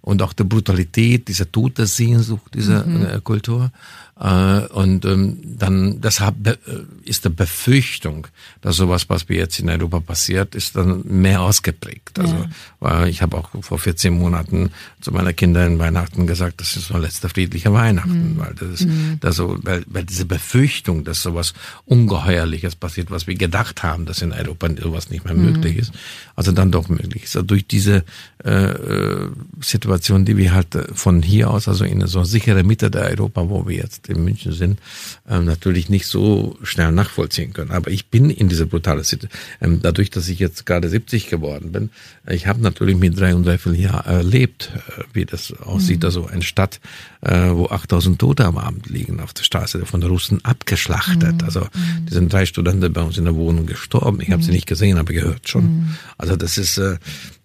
und 0.00 0.22
auch 0.22 0.32
der 0.32 0.44
Brutalität, 0.44 1.26
dieser 1.28 1.50
Todessehnsucht 1.50 2.54
dieser 2.54 2.86
mhm. 2.86 3.24
Kultur. 3.24 3.72
Äh, 4.18 4.66
und 4.68 5.04
ähm, 5.04 5.38
dann 5.44 6.00
deshalb 6.00 6.46
äh, 6.46 6.56
ist 7.04 7.26
die 7.26 7.28
Befürchtung, 7.28 8.26
dass 8.62 8.76
sowas, 8.76 9.10
was 9.10 9.28
mir 9.28 9.36
jetzt 9.36 9.58
in 9.58 9.68
Europa 9.68 10.00
passiert, 10.00 10.54
ist 10.54 10.74
dann 10.74 11.02
mehr 11.04 11.42
ausgeprägt. 11.42 12.18
Also 12.18 12.46
ja. 12.80 13.06
ich 13.06 13.20
habe 13.20 13.36
auch 13.36 13.50
vor 13.60 13.78
14 13.78 14.14
Monaten 14.14 14.70
zu 15.02 15.12
meiner 15.12 15.34
Kinder 15.34 15.66
in 15.66 15.78
Weihnachten 15.78 16.26
gesagt, 16.26 16.62
das 16.62 16.76
ist 16.76 16.88
so 16.88 16.96
letzter 16.96 17.28
friedlicher 17.28 17.74
Weihnachten, 17.74 18.34
mhm. 18.34 18.38
weil 18.38 18.54
das 18.54 18.80
ist 18.80 18.88
mhm. 18.88 19.18
das 19.20 19.36
so, 19.36 19.58
weil, 19.62 19.84
weil 19.86 20.04
diese 20.04 20.24
Befürchtung, 20.24 21.04
dass 21.04 21.22
sowas 21.22 21.52
Ungeheuerliches 21.84 22.74
passiert, 22.74 23.10
was 23.10 23.26
wir 23.26 23.34
gedacht 23.34 23.82
haben, 23.82 24.06
dass 24.06 24.22
in 24.22 24.32
Europa 24.32 24.68
sowas 24.82 25.10
nicht 25.10 25.26
mehr 25.26 25.34
mhm. 25.34 25.52
möglich 25.52 25.76
ist, 25.76 25.92
also 26.36 26.52
dann 26.52 26.72
doch 26.72 26.88
möglich 26.88 27.24
ist. 27.24 27.36
Also 27.36 27.46
durch 27.46 27.66
diese 27.66 28.02
äh, 28.42 28.50
äh 28.50 29.28
Situation, 29.60 30.24
die 30.24 30.36
wir 30.36 30.54
halt 30.54 30.68
von 30.94 31.22
hier 31.22 31.50
aus, 31.50 31.68
also 31.68 31.84
in 31.84 32.06
so 32.06 32.24
sichere 32.24 32.62
Mitte 32.62 32.90
der 32.90 33.10
Europa, 33.10 33.48
wo 33.48 33.66
wir 33.68 33.76
jetzt 33.76 34.05
in 34.08 34.24
München 34.24 34.52
sind, 34.52 34.80
ähm, 35.28 35.44
natürlich 35.44 35.88
nicht 35.88 36.06
so 36.06 36.56
schnell 36.62 36.92
nachvollziehen 36.92 37.52
können. 37.52 37.70
Aber 37.70 37.90
ich 37.90 38.06
bin 38.06 38.30
in 38.30 38.48
dieser 38.48 38.66
brutale 38.66 39.04
Situation. 39.04 39.40
Ähm, 39.60 39.80
dadurch, 39.82 40.10
dass 40.10 40.28
ich 40.28 40.38
jetzt 40.38 40.66
gerade 40.66 40.88
70 40.88 41.28
geworden 41.28 41.72
bin, 41.72 41.90
ich 42.28 42.46
habe 42.46 42.60
natürlich 42.62 42.96
mit 42.96 43.18
drei 43.18 43.34
und 43.34 43.44
drei 43.44 43.58
Viertel 43.58 43.80
Jahr 43.80 44.06
erlebt, 44.06 44.72
äh, 44.74 45.02
wie 45.12 45.24
das 45.24 45.52
aussieht. 45.52 46.00
Mhm. 46.00 46.06
Also 46.06 46.26
eine 46.26 46.42
Stadt, 46.42 46.80
äh, 47.22 47.50
wo 47.50 47.66
8000 47.66 48.18
Tote 48.18 48.44
am 48.44 48.58
Abend 48.58 48.88
liegen 48.88 49.20
auf 49.20 49.32
der 49.32 49.44
Straße, 49.44 49.84
von 49.86 50.00
den 50.00 50.10
Russen 50.10 50.44
abgeschlachtet. 50.44 51.40
Mhm. 51.40 51.44
Also 51.44 51.66
die 52.08 52.14
sind 52.14 52.32
drei 52.32 52.46
Studenten 52.46 52.92
bei 52.92 53.02
uns 53.02 53.18
in 53.18 53.24
der 53.24 53.34
Wohnung 53.34 53.66
gestorben. 53.66 54.20
Ich 54.20 54.30
habe 54.30 54.42
sie 54.42 54.50
mhm. 54.50 54.56
nicht 54.56 54.66
gesehen, 54.66 54.98
aber 54.98 55.12
gehört 55.12 55.48
schon. 55.48 55.64
Mhm. 55.64 55.96
Also 56.18 56.36
das 56.36 56.58
ist 56.58 56.78
äh, 56.78 56.96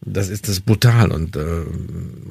das 0.04 0.30
ist 0.30 0.47
das 0.47 0.60
brutal 0.60 1.12
und, 1.12 1.36
äh, 1.36 1.39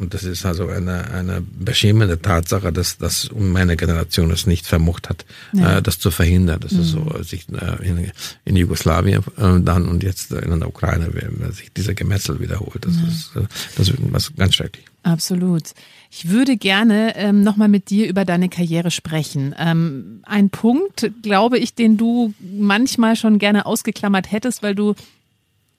und 0.01 0.13
das 0.13 0.25
ist 0.25 0.45
also 0.45 0.67
eine, 0.67 1.09
eine 1.13 1.41
beschämende 1.41 2.21
Tatsache, 2.21 2.73
dass, 2.73 2.99
dass 2.99 3.31
meine 3.37 3.77
Generation 3.77 4.20
es 4.31 4.47
nicht 4.47 4.67
vermocht 4.67 5.09
hat, 5.09 5.25
ja. 5.53 5.79
äh, 5.79 5.83
das 5.83 5.99
zu 5.99 6.11
verhindern. 6.11 6.61
Das 6.61 6.73
mhm. 6.73 6.81
ist 6.81 6.91
so, 6.91 7.23
sich 7.23 7.47
äh, 7.51 7.87
in, 7.87 8.11
in 8.45 8.57
Jugoslawien 8.57 9.23
äh, 9.37 9.61
dann 9.61 9.89
und 9.89 10.03
jetzt 10.03 10.33
in 10.33 10.59
der 10.59 10.69
Ukraine, 10.69 11.11
wenn 11.13 11.53
sich 11.53 11.73
dieser 11.73 11.95
Gemetzel 11.95 12.41
wiederholt. 12.41 12.85
Das, 12.85 12.97
ja. 12.97 13.09
ist, 13.09 13.37
äh, 13.37 13.49
das 13.77 13.89
ist 13.89 13.99
was 14.11 14.35
ganz 14.35 14.55
schrecklich. 14.57 14.85
Absolut. 15.03 15.73
Ich 16.11 16.29
würde 16.29 16.57
gerne 16.57 17.15
ähm, 17.17 17.43
nochmal 17.43 17.69
mit 17.69 17.89
dir 17.89 18.09
über 18.09 18.25
deine 18.25 18.49
Karriere 18.49 18.91
sprechen. 18.91 19.55
Ähm, 19.59 20.21
ein 20.25 20.51
Punkt, 20.51 21.11
glaube 21.23 21.59
ich, 21.59 21.75
den 21.75 21.97
du 21.97 22.35
manchmal 22.41 23.17
schon 23.17 23.39
gerne 23.39 23.65
ausgeklammert 23.65 24.31
hättest, 24.31 24.63
weil 24.63 24.75
du 24.75 24.95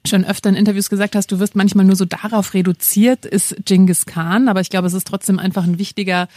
schon 0.06 0.24
öfter 0.24 0.50
in 0.50 0.56
Interviews 0.56 0.90
gesagt 0.90 1.14
hast, 1.14 1.30
du 1.30 1.38
wirst 1.38 1.54
manchmal 1.54 1.84
nur 1.84 1.96
so 1.96 2.04
darauf 2.04 2.54
reduziert, 2.54 3.24
ist 3.24 3.56
Genghis 3.64 4.06
Khan. 4.06 4.48
Aber 4.48 4.60
ich 4.60 4.70
glaube, 4.70 4.86
es 4.86 4.94
ist 4.94 5.06
trotzdem 5.06 5.38
einfach 5.38 5.64
ein 5.64 5.78
wichtiger 5.78 6.28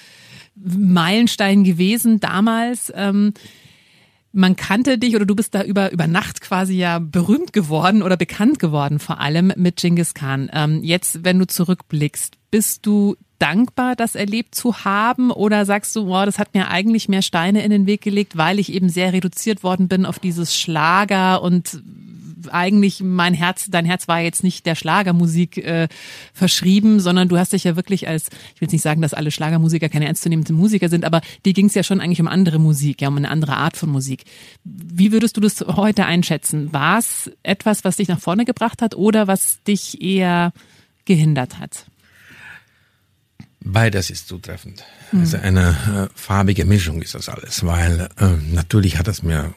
Meilenstein 0.55 1.63
gewesen 1.63 2.19
damals. 2.19 2.91
Ähm, 2.95 3.33
man 4.31 4.57
kannte 4.57 4.97
dich 4.97 5.15
oder 5.15 5.25
du 5.25 5.35
bist 5.35 5.55
da 5.55 5.63
über, 5.63 5.91
über 5.93 6.07
Nacht 6.07 6.41
quasi 6.41 6.75
ja 6.75 6.99
berühmt 6.99 7.53
geworden 7.53 8.03
oder 8.03 8.17
bekannt 8.17 8.59
geworden, 8.59 8.99
vor 8.99 9.19
allem 9.21 9.53
mit 9.55 9.77
Genghis 9.77 10.13
Khan. 10.13 10.49
Ähm, 10.53 10.83
jetzt, 10.83 11.23
wenn 11.23 11.39
du 11.39 11.47
zurückblickst, 11.47 12.35
bist 12.51 12.85
du 12.85 13.15
dankbar, 13.39 13.95
das 13.95 14.15
erlebt 14.15 14.53
zu 14.53 14.83
haben? 14.83 15.31
Oder 15.31 15.65
sagst 15.65 15.95
du, 15.95 16.07
wow, 16.07 16.25
das 16.25 16.37
hat 16.37 16.53
mir 16.53 16.69
eigentlich 16.69 17.07
mehr 17.07 17.21
Steine 17.21 17.63
in 17.63 17.71
den 17.71 17.85
Weg 17.85 18.01
gelegt, 18.01 18.35
weil 18.35 18.59
ich 18.59 18.73
eben 18.73 18.89
sehr 18.89 19.13
reduziert 19.13 19.63
worden 19.63 19.87
bin 19.87 20.05
auf 20.05 20.19
dieses 20.19 20.55
Schlager 20.57 21.41
und 21.41 21.81
eigentlich 22.51 23.01
mein 23.01 23.33
Herz, 23.33 23.67
dein 23.69 23.85
Herz 23.85 24.07
war 24.07 24.19
jetzt 24.19 24.43
nicht 24.43 24.65
der 24.65 24.75
Schlagermusik 24.75 25.57
äh, 25.57 25.87
verschrieben, 26.33 26.99
sondern 26.99 27.27
du 27.27 27.37
hast 27.37 27.53
dich 27.53 27.63
ja 27.63 27.75
wirklich 27.75 28.07
als, 28.07 28.27
ich 28.53 28.61
will 28.61 28.67
jetzt 28.67 28.73
nicht 28.73 28.81
sagen, 28.81 29.01
dass 29.01 29.13
alle 29.13 29.31
Schlagermusiker 29.31 29.89
keine 29.89 30.07
ernstzunehmenden 30.07 30.55
Musiker 30.55 30.89
sind, 30.89 31.05
aber 31.05 31.21
dir 31.45 31.53
ging 31.53 31.67
es 31.67 31.75
ja 31.75 31.83
schon 31.83 32.01
eigentlich 32.01 32.21
um 32.21 32.27
andere 32.27 32.59
Musik, 32.59 33.01
ja, 33.01 33.07
um 33.07 33.17
eine 33.17 33.29
andere 33.29 33.57
Art 33.57 33.77
von 33.77 33.89
Musik. 33.89 34.23
Wie 34.63 35.11
würdest 35.11 35.37
du 35.37 35.41
das 35.41 35.61
heute 35.61 36.05
einschätzen? 36.05 36.73
War 36.73 36.99
es 36.99 37.31
etwas, 37.43 37.83
was 37.83 37.97
dich 37.97 38.07
nach 38.07 38.19
vorne 38.19 38.45
gebracht 38.45 38.81
hat 38.81 38.95
oder 38.95 39.27
was 39.27 39.61
dich 39.63 40.01
eher 40.01 40.53
gehindert 41.05 41.59
hat? 41.59 41.85
Beides 43.67 44.11
ist 44.11 44.27
zutreffend. 44.27 44.83
Mhm. 45.11 45.19
Also 45.21 45.37
eine 45.37 46.09
äh, 46.11 46.19
farbige 46.19 46.65
Mischung 46.65 47.01
ist 47.01 47.15
das 47.15 47.29
alles, 47.29 47.65
weil 47.65 48.09
äh, 48.19 48.53
natürlich 48.53 48.99
hat 48.99 49.07
es 49.07 49.23
mir 49.23 49.55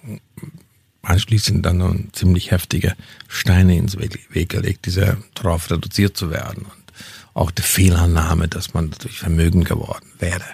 anschließend 1.08 1.64
dann 1.64 1.78
noch 1.78 1.94
ziemlich 2.12 2.50
heftige 2.50 2.94
Steine 3.28 3.76
ins 3.76 3.96
Weg 3.98 4.48
gelegt, 4.48 4.86
diese 4.86 5.18
darauf 5.34 5.70
reduziert 5.70 6.16
zu 6.16 6.30
werden 6.30 6.64
und 6.64 6.92
auch 7.34 7.50
die 7.50 7.62
Fehlannahme, 7.62 8.48
dass 8.48 8.74
man 8.74 8.90
dadurch 8.90 9.18
Vermögen 9.18 9.64
geworden 9.64 10.06
wäre 10.18 10.44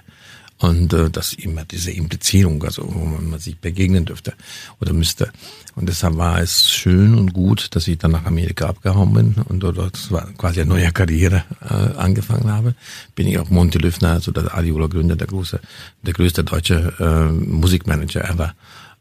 und 0.59 0.93
äh, 0.93 1.11
dass 1.11 1.33
immer 1.33 1.65
diese 1.65 1.91
Implizierung, 1.91 2.63
also 2.63 2.83
wo 2.87 3.05
man 3.05 3.39
sich 3.39 3.59
begegnen 3.59 4.05
dürfte 4.05 4.35
oder 4.81 4.93
müsste. 4.93 5.31
Und 5.75 5.89
deshalb 5.89 6.17
war 6.17 6.41
es 6.41 6.71
schön 6.71 7.15
und 7.17 7.33
gut, 7.33 7.75
dass 7.75 7.89
ich 7.89 7.99
dann 7.99 8.13
nach 8.13 8.25
Amerika 8.25 8.67
abgehauen 8.67 9.13
bin 9.13 9.35
und 9.49 9.61
dort 9.61 9.99
quasi 10.39 10.61
eine 10.61 10.69
neue 10.71 10.93
Karriere 10.93 11.45
äh, 11.69 11.99
angefangen 11.99 12.51
habe. 12.51 12.75
Bin 13.15 13.27
ich 13.27 13.39
auch 13.39 13.51
Monty 13.51 13.79
Lüfner, 13.79 14.13
also 14.13 14.31
der 14.31 14.55
Adiola 14.55 14.87
Gründer, 14.87 15.17
der 15.17 15.27
große, 15.27 15.61
der 16.03 16.13
größte 16.13 16.45
deutsche 16.45 16.93
äh, 17.01 17.33
Musikmanager 17.33 18.29
ever 18.29 18.55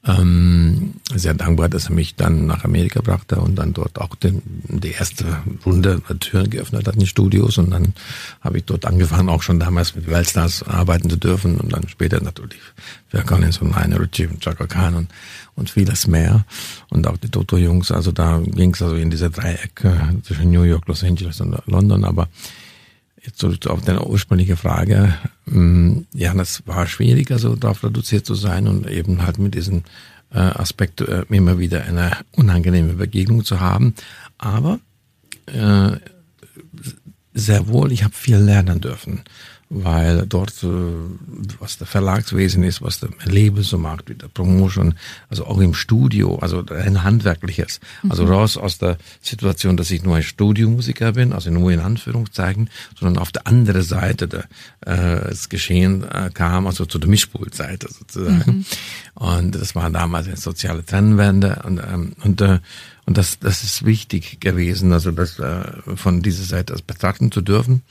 ähm, 0.05 0.95
sehr 1.13 1.33
dankbar, 1.33 1.69
dass 1.69 1.85
er 1.85 1.93
mich 1.93 2.15
dann 2.15 2.45
nach 2.45 2.65
Amerika 2.65 3.01
brachte 3.01 3.37
und 3.37 3.55
dann 3.55 3.73
dort 3.73 3.99
auch 3.99 4.15
den, 4.15 4.41
die 4.67 4.91
erste 4.91 5.25
Runde 5.65 6.01
Türen 6.19 6.49
geöffnet 6.49 6.87
hat 6.87 6.95
in 6.95 7.05
Studios. 7.05 7.57
Und 7.57 7.71
dann 7.71 7.93
habe 8.41 8.57
ich 8.57 8.65
dort 8.65 8.85
angefangen, 8.85 9.29
auch 9.29 9.41
schon 9.41 9.59
damals 9.59 9.95
mit 9.95 10.09
Weltstars 10.09 10.63
arbeiten 10.63 11.09
zu 11.09 11.15
dürfen. 11.15 11.57
Und 11.57 11.71
dann 11.71 11.87
später 11.87 12.21
natürlich 12.21 12.59
für 13.07 13.23
Collins 13.23 13.59
und 13.59 13.69
Lionel 13.71 13.99
Richie 13.99 14.27
und 14.27 14.41
Chaka 14.41 14.67
Khan 14.67 14.95
und, 14.95 15.07
und 15.55 15.69
vieles 15.69 16.07
mehr. 16.07 16.43
Und 16.89 17.07
auch 17.07 17.17
die 17.17 17.29
Toto-Jungs, 17.29 17.91
also 17.91 18.11
da 18.11 18.39
ging 18.39 18.73
es 18.73 18.81
also 18.81 18.95
in 18.95 19.09
diese 19.09 19.29
Dreieck 19.29 19.83
äh, 19.85 20.21
zwischen 20.23 20.51
New 20.51 20.63
York, 20.63 20.85
Los 20.87 21.03
Angeles 21.03 21.39
und 21.39 21.57
London, 21.65 22.03
aber 22.03 22.27
Jetzt 23.25 23.39
zurück 23.39 23.67
auf 23.67 23.81
deine 23.81 24.05
ursprüngliche 24.05 24.57
Frage. 24.57 25.13
Mm, 25.45 25.99
ja, 26.13 26.33
das 26.33 26.63
war 26.67 26.87
schwieriger, 26.87 27.39
so 27.39 27.55
darauf 27.55 27.83
reduziert 27.83 28.25
zu 28.25 28.35
sein 28.35 28.67
und 28.67 28.87
eben 28.87 29.25
halt 29.25 29.37
mit 29.37 29.55
diesen 29.55 29.85
äh, 30.33 30.39
Aspekt, 30.39 30.99
äh, 31.01 31.23
immer 31.29 31.57
wieder 31.57 31.83
eine 31.85 32.11
unangenehme 32.33 32.93
Begegnung 32.93 33.45
zu 33.45 33.61
haben. 33.61 33.93
Aber 34.37 34.79
äh, 35.45 35.91
sehr 37.33 37.67
wohl, 37.67 37.91
ich 37.91 38.03
habe 38.03 38.13
viel 38.13 38.37
lernen 38.37 38.81
dürfen 38.81 39.23
weil 39.73 40.27
dort, 40.27 40.63
äh, 40.63 40.67
was 41.59 41.77
der 41.79 41.87
Verlagswesen 41.87 42.63
ist, 42.63 42.81
was 42.81 42.99
der 42.99 43.09
Leben 43.25 43.63
so 43.63 43.79
macht, 43.79 44.07
wie 44.09 44.13
der 44.13 44.27
Promotion, 44.27 44.93
also 45.29 45.45
auch 45.45 45.59
im 45.59 45.73
Studio, 45.73 46.37
also 46.37 46.63
ein 46.67 47.03
handwerkliches. 47.03 47.79
Also 48.07 48.23
mhm. 48.23 48.29
raus 48.29 48.57
aus 48.57 48.77
der 48.77 48.97
Situation, 49.21 49.75
dass 49.75 49.89
ich 49.89 50.03
nur 50.03 50.15
ein 50.15 50.23
Studiomusiker 50.23 51.13
bin, 51.13 51.33
also 51.33 51.49
nur 51.49 51.71
in 51.71 51.79
Anführungszeichen, 51.79 52.69
sondern 52.99 53.21
auf 53.21 53.31
der 53.31 53.47
anderen 53.47 53.81
Seite 53.81 54.27
der, 54.27 54.43
äh, 54.81 55.29
das 55.29 55.49
Geschehen 55.49 56.03
äh, 56.03 56.29
kam, 56.31 56.67
also 56.67 56.85
zu 56.85 56.99
der 56.99 57.09
Mischpultseite 57.09 57.87
sozusagen. 57.91 58.57
Mhm. 58.57 58.65
Und 59.15 59.55
das 59.55 59.73
war 59.73 59.89
damals 59.89 60.27
eine 60.27 60.37
soziale 60.37 60.85
Trennwende 60.85 61.63
und, 61.65 61.79
ähm, 61.79 62.13
und 62.23 62.41
äh, 62.41 62.59
und 63.05 63.17
das, 63.17 63.37
das 63.37 63.65
ist 63.65 63.85
wichtig 63.85 64.39
gewesen, 64.39 64.93
also 64.93 65.11
das 65.11 65.37
äh, 65.37 65.65
von 65.97 66.21
dieser 66.21 66.45
Seite 66.45 66.73
aus 66.73 66.81
betrachten 66.81 67.33
zu 67.33 67.41
dürfen 67.41 67.81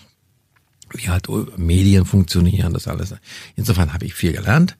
wie 0.95 1.09
halt 1.09 1.29
Medien 1.57 2.05
funktionieren, 2.05 2.73
das 2.73 2.89
alles. 2.89 3.15
Insofern 3.57 3.93
habe 3.93 4.05
ich 4.05 4.15
viel 4.15 4.33
gelernt. 4.33 4.77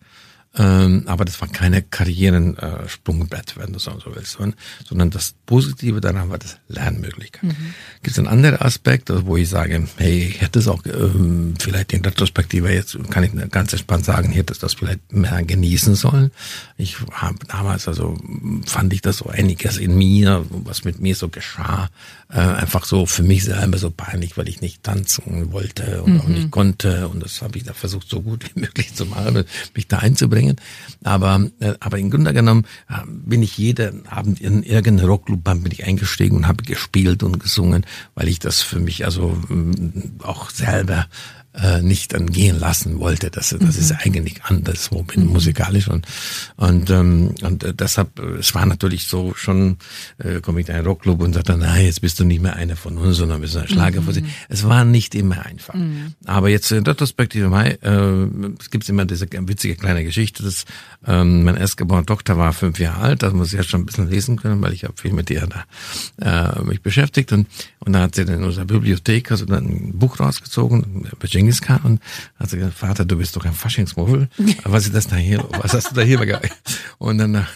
Ähm, 0.55 1.05
aber 1.07 1.25
das 1.25 1.41
war 1.41 1.49
keine 1.49 1.83
Karrierensprungbrett, 1.83 3.57
wenn 3.57 3.73
du 3.73 3.79
so 3.79 3.91
willst, 4.15 4.39
sondern 4.85 5.11
das 5.11 5.35
Positive 5.53 6.01
daran 6.01 6.31
war 6.31 6.39
das 6.39 6.57
Lernmöglichkeit. 6.69 7.45
Mhm. 7.45 7.75
Gibt 8.03 8.13
es 8.13 8.19
einen 8.19 8.29
anderen 8.29 8.61
Aspekt, 8.61 9.11
wo 9.27 9.37
ich 9.37 9.49
sage, 9.49 9.87
hey, 9.97 10.29
ich 10.29 10.41
hätte 10.41 10.59
es 10.59 10.69
auch 10.69 10.83
ähm, 10.87 11.55
vielleicht 11.59 11.93
in 11.93 12.05
Retrospektive 12.05 12.73
jetzt 12.73 12.99
kann 13.11 13.25
ich 13.25 13.33
ganz 13.51 13.73
entspannt 13.73 14.05
sagen, 14.05 14.31
ich 14.31 14.39
hätte 14.39 14.55
das 14.59 14.75
vielleicht 14.75 15.13
mehr 15.13 15.43
genießen 15.43 15.95
sollen. 15.95 16.31
Ich 16.77 16.97
habe 17.13 17.37
damals 17.49 17.89
also 17.89 18.19
fand 18.67 18.93
ich 18.93 19.03
das 19.03 19.19
so 19.19 19.29
einiges 19.29 19.79
in 19.79 19.97
mir, 19.97 20.45
was 20.51 20.85
mit 20.85 21.01
mir 21.01 21.15
so 21.15 21.29
geschah, 21.29 21.89
äh, 22.31 22.39
einfach 22.41 22.85
so 22.85 23.07
für 23.07 23.23
mich 23.23 23.45
selber 23.45 23.79
so 23.79 23.91
peinlich, 23.91 24.37
weil 24.37 24.49
ich 24.49 24.61
nicht 24.61 24.83
tanzen 24.83 25.53
wollte 25.53 26.03
und 26.03 26.15
mhm. 26.15 26.21
auch 26.21 26.29
nicht 26.29 26.51
konnte 26.51 27.09
und 27.09 27.23
das 27.23 27.43
habe 27.43 27.59
ich 27.59 27.65
da 27.65 27.73
versucht 27.73 28.09
so 28.09 28.23
gut 28.23 28.45
wie 28.55 28.61
möglich 28.65 28.95
zu 28.95 29.07
machen, 29.07 29.45
mich 29.75 29.87
da 29.89 29.99
einzubringen 29.99 30.33
bringen. 30.33 30.57
Aber, 31.05 31.49
äh, 31.61 31.75
aber 31.81 31.99
im 31.99 32.11
Grunde 32.11 32.33
genommen 32.33 32.65
äh, 32.89 32.95
bin 33.07 33.43
ich 33.43 33.59
jeden 33.59 34.07
Abend 34.07 34.41
in 34.41 34.63
irgendeine 34.63 35.09
Rockclub 35.09 35.42
bin 35.43 35.73
ich 35.73 35.85
eingestiegen 35.85 36.37
und 36.37 36.49
habe 36.49 36.63
gespielt 36.63 37.23
und 37.23 37.39
gesungen, 37.41 37.87
weil 38.15 38.29
ich 38.29 38.39
das 38.39 38.63
für 38.63 38.79
mich 38.79 39.05
also 39.05 39.37
äh, 39.51 40.25
auch 40.25 40.51
selber 40.51 41.07
äh, 41.55 41.83
nicht 41.83 42.15
dann 42.15 42.31
gehen 42.31 42.59
lassen 42.59 42.99
wollte. 42.99 43.31
Das, 43.31 43.51
das 43.51 43.61
mhm. 43.61 43.69
ist 43.69 43.93
eigentlich 43.93 44.43
anders 44.45 44.91
wo 44.91 45.03
bin 45.03 45.27
mhm. 45.27 45.33
musikalisch 45.33 45.89
und 45.89 46.07
und 46.57 46.91
ähm, 46.91 47.35
und 47.43 47.65
äh, 47.65 47.75
deshalb 47.75 48.19
äh, 48.19 48.39
es 48.39 48.55
war 48.55 48.67
natürlich 48.67 49.07
so 49.07 49.35
schon 49.35 49.77
äh, 50.19 50.41
komme 50.41 50.61
ich 50.61 50.69
in 50.69 50.75
einen 50.75 50.87
Rockclub 50.87 51.21
und 51.21 51.35
sagte, 51.35 51.57
nein, 51.57 51.85
jetzt 51.85 52.01
bist 52.01 52.19
du 52.21 52.25
nicht 52.25 52.43
mehr 52.43 52.57
einer 52.57 52.77
von 52.77 52.99
uns, 52.99 53.17
sondern 53.17 53.41
bist 53.41 53.57
ein 53.57 53.69
Schlager 53.69 54.01
mhm. 54.01 54.27
Es 54.49 54.65
war 54.65 54.85
nicht 54.85 55.15
immer 55.15 55.45
einfach. 55.45 55.75
Mhm. 55.75 56.15
Aber 56.25 56.49
jetzt 56.49 56.71
in 56.73 56.87
Retrospektive 56.87 57.49
Mai, 57.49 57.79
äh, 57.83 58.27
es 58.59 58.71
gibt 58.71 58.89
immer 58.89 59.05
diese 59.05 59.27
witzige 59.31 59.77
kleine 59.77 60.05
Geschichte, 60.05 60.43
dass 60.43 60.65
ähm, 61.07 61.45
mein 61.45 61.57
erstgeborener 61.57 62.07
Tochter 62.07 62.39
war 62.39 62.53
fünf 62.53 62.79
Jahre 62.79 63.01
alt, 63.01 63.23
das 63.23 63.33
muss 63.33 63.53
ich 63.53 63.59
ja 63.59 63.63
schon 63.63 63.83
ein 63.83 63.87
bisschen 63.87 64.09
lesen 64.09 64.37
können, 64.37 64.61
weil 64.63 64.73
ich 64.73 64.85
habe 64.85 64.95
viel 64.97 65.13
mit 65.13 65.31
ihr 65.31 65.47
da 65.47 66.59
äh, 66.59 66.63
mich 66.63 66.83
beschäftigt 66.83 67.33
und 67.33 67.47
und 67.85 67.95
dann 67.95 68.03
hat 68.03 68.15
sie 68.15 68.23
in 68.23 68.45
unserer 68.45 68.65
Bibliothek 68.65 69.31
also 69.33 69.45
dann 69.45 69.67
ein 69.67 69.99
Buch 69.99 70.21
rausgezogen, 70.21 71.09
Genghis 71.43 71.61
Khan 71.61 71.81
und 71.83 72.01
hat 72.39 72.51
sie 72.51 72.59
gesagt, 72.59 72.75
Vater, 72.79 73.05
du 73.05 73.17
bist 73.17 73.35
doch 73.35 73.45
ein 73.45 73.53
Faschingsmuffel. 73.53 74.29
Was 74.65 74.85
ist 74.85 74.95
das 74.95 75.09
da 75.09 75.17
hier? 75.17 75.45
Was 75.61 75.75
hast 75.75 75.91
du 75.91 75.95
da 75.97 76.03
hier 76.03 76.21
Und 76.99 77.19
dann 77.19 77.47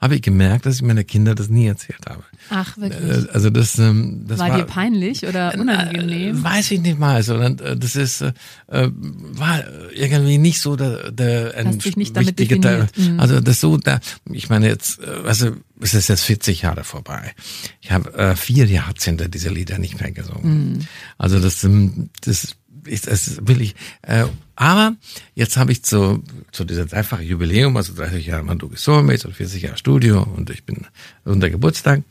habe 0.00 0.14
ich, 0.14 0.22
gemerkt, 0.22 0.66
dass 0.66 0.76
ich 0.76 0.82
meine 0.82 1.04
Kinder 1.04 1.34
das 1.34 1.48
nie 1.48 1.66
erzählt 1.66 2.04
habe. 2.08 2.22
Ach, 2.50 2.76
wirklich? 2.76 3.26
Äh, 3.26 3.30
also 3.32 3.48
das, 3.50 3.78
ähm, 3.78 4.24
das 4.28 4.38
war, 4.38 4.50
war 4.50 4.58
dir 4.58 4.64
peinlich 4.64 5.26
oder 5.26 5.54
äh, 5.54 5.58
unangenehm? 5.58 6.42
Weiß 6.42 6.70
ich 6.70 6.80
nicht 6.80 6.98
mal. 6.98 7.20
Äh, 7.20 7.76
das 7.76 7.96
ist 7.96 8.20
äh, 8.20 8.32
war 8.68 9.64
irgendwie 9.94 10.38
nicht 10.38 10.60
so 10.60 10.76
der, 10.76 11.10
der 11.10 11.54
ein 11.56 11.78
definiert. 11.78 12.62
Teil. 12.62 12.88
Mhm. 12.96 13.20
Also 13.20 13.40
das 13.40 13.60
so, 13.60 13.76
da, 13.78 14.00
ich 14.30 14.50
meine 14.50 14.68
jetzt, 14.68 15.02
also 15.02 15.52
es 15.80 15.94
ist 15.94 16.08
jetzt 16.08 16.24
40 16.24 16.62
Jahre 16.62 16.84
vorbei. 16.84 17.34
Ich 17.80 17.90
habe 17.90 18.12
äh, 18.14 18.36
vier 18.36 18.66
Jahrzehnte 18.66 19.28
diese 19.28 19.48
Lieder 19.48 19.78
nicht 19.78 20.00
mehr 20.00 20.10
gesungen. 20.10 20.72
Mhm. 20.72 20.78
Also 21.16 21.40
das, 21.40 21.64
ähm, 21.64 22.10
das 22.22 22.56
ist 22.88 23.06
es 23.06 23.46
wirklich. 23.46 23.74
Äh, 24.02 24.24
aber 24.56 24.96
jetzt 25.34 25.56
habe 25.56 25.72
ich 25.72 25.84
zu, 25.84 26.24
zu 26.50 26.64
dieser 26.64 26.86
dreifachen 26.86 27.24
Jubiläum, 27.24 27.76
also 27.76 27.94
30 27.94 28.26
Jahre 28.26 28.42
Manduki 28.42 28.76
Soulmates 28.76 29.24
und 29.24 29.34
40 29.34 29.62
Jahre 29.62 29.76
Studio 29.76 30.22
und 30.22 30.50
ich 30.50 30.64
bin 30.64 30.86
unter 31.24 31.48
Geburtstag, 31.48 32.02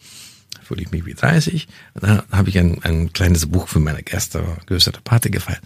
fühle 0.63 0.81
ich 0.81 0.91
mich 0.91 1.05
wie 1.05 1.13
30. 1.13 1.67
Und 1.93 2.03
dann 2.03 2.23
habe 2.31 2.49
ich 2.49 2.57
ein, 2.57 2.83
ein 2.83 3.13
kleines 3.13 3.45
Buch 3.47 3.67
für 3.67 3.79
meine 3.79 4.03
Gäste, 4.03 4.43
größere 4.67 5.01
Party 5.01 5.29
gefeiert. 5.29 5.61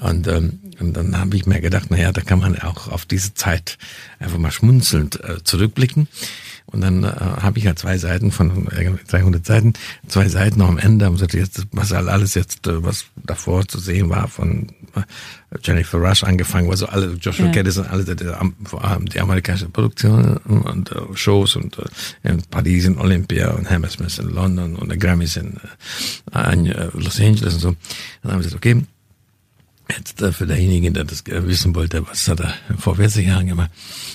Und, 0.00 0.26
ähm, 0.28 0.60
und 0.78 0.94
dann 0.94 1.16
habe 1.16 1.36
ich 1.36 1.46
mir 1.46 1.60
gedacht, 1.60 1.90
naja, 1.90 2.12
da 2.12 2.20
kann 2.20 2.40
man 2.40 2.58
auch 2.60 2.88
auf 2.88 3.06
diese 3.06 3.34
Zeit 3.34 3.78
einfach 4.18 4.38
mal 4.38 4.50
schmunzelnd 4.50 5.22
äh, 5.22 5.42
zurückblicken. 5.42 6.08
Und 6.72 6.82
dann 6.82 7.04
äh, 7.04 7.08
habe 7.08 7.58
ich 7.58 7.64
ja 7.64 7.74
zwei 7.74 7.98
Seiten 7.98 8.30
von 8.30 8.66
300 8.66 9.44
Seiten, 9.44 9.72
zwei 10.06 10.28
Seiten 10.28 10.58
noch 10.58 10.68
am 10.68 10.78
Ende, 10.78 11.06
und 11.06 11.14
gesagt, 11.14 11.34
jetzt, 11.34 11.66
was 11.72 11.92
alles 11.92 12.34
jetzt, 12.34 12.66
äh, 12.66 12.82
was 12.84 13.06
davor 13.16 13.66
zu 13.66 13.78
sehen 13.78 14.08
war, 14.08 14.28
von 14.28 14.68
äh, 14.94 15.02
Jennifer 15.62 15.98
Rush 15.98 16.22
angefangen, 16.22 16.70
also 16.70 16.86
alle, 16.86 17.14
Joshua 17.14 17.46
ja. 17.46 17.52
Geddes 17.52 17.78
und 17.78 17.90
alle, 17.90 18.04
die, 18.04 18.24
vor 18.64 18.84
allem 18.84 19.06
die 19.06 19.20
amerikanische 19.20 19.68
Produktion 19.68 20.36
und 20.36 20.94
uh, 20.94 21.14
Shows 21.14 21.56
und 21.56 21.76
uh, 21.78 21.82
in 22.22 22.40
Paris 22.50 22.84
in 22.84 22.98
Olympia 22.98 23.50
und 23.50 23.68
Hammersmith 23.68 24.18
in 24.18 24.28
London 24.28 24.76
und 24.76 24.88
der 24.88 24.98
Grammys 24.98 25.36
in, 25.36 25.56
uh, 26.34 26.52
in 26.52 26.66
Los 26.94 27.20
Angeles 27.20 27.54
und 27.54 27.60
so. 27.60 27.68
Und 27.68 27.76
dann 28.22 28.32
haben 28.32 28.38
wir 28.38 28.44
gesagt, 28.44 28.64
okay, 28.64 28.84
Jetzt 29.96 30.22
äh, 30.22 30.32
für 30.32 30.46
derjenige, 30.46 30.90
der 30.92 31.04
das 31.04 31.24
wissen 31.26 31.74
wollte, 31.74 32.06
was 32.06 32.28
hat 32.28 32.40
er 32.40 32.54
vor 32.78 32.96
40 32.96 33.26
Jahren 33.26 33.46
gemacht 33.46 33.70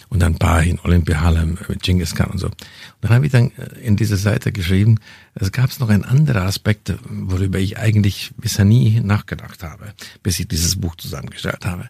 und 0.09 0.19
dann 0.21 0.33
ein 0.33 0.37
paar 0.39 0.63
in 0.63 0.79
Olympia 0.79 1.21
Harlem 1.21 1.57
mit 1.67 1.83
Genghis 1.83 2.15
Khan 2.15 2.31
und 2.31 2.37
so. 2.37 2.47
Und 2.47 2.55
dann 3.01 3.11
habe 3.11 3.25
ich 3.25 3.31
dann 3.31 3.51
äh, 3.51 3.79
in 3.81 3.95
diese 3.95 4.17
Seite 4.17 4.51
geschrieben, 4.51 4.99
es 5.33 5.51
gab 5.51 5.77
noch 5.79 5.89
ein 5.89 6.05
anderer 6.05 6.43
Aspekt, 6.43 6.93
worüber 7.09 7.59
ich 7.59 7.77
eigentlich 7.77 8.31
bisher 8.37 8.65
nie 8.65 9.01
nachgedacht 9.01 9.63
habe, 9.63 9.93
bis 10.23 10.39
ich 10.39 10.47
dieses 10.47 10.79
Buch 10.79 10.95
zusammengestellt 10.95 11.65
habe. 11.65 11.89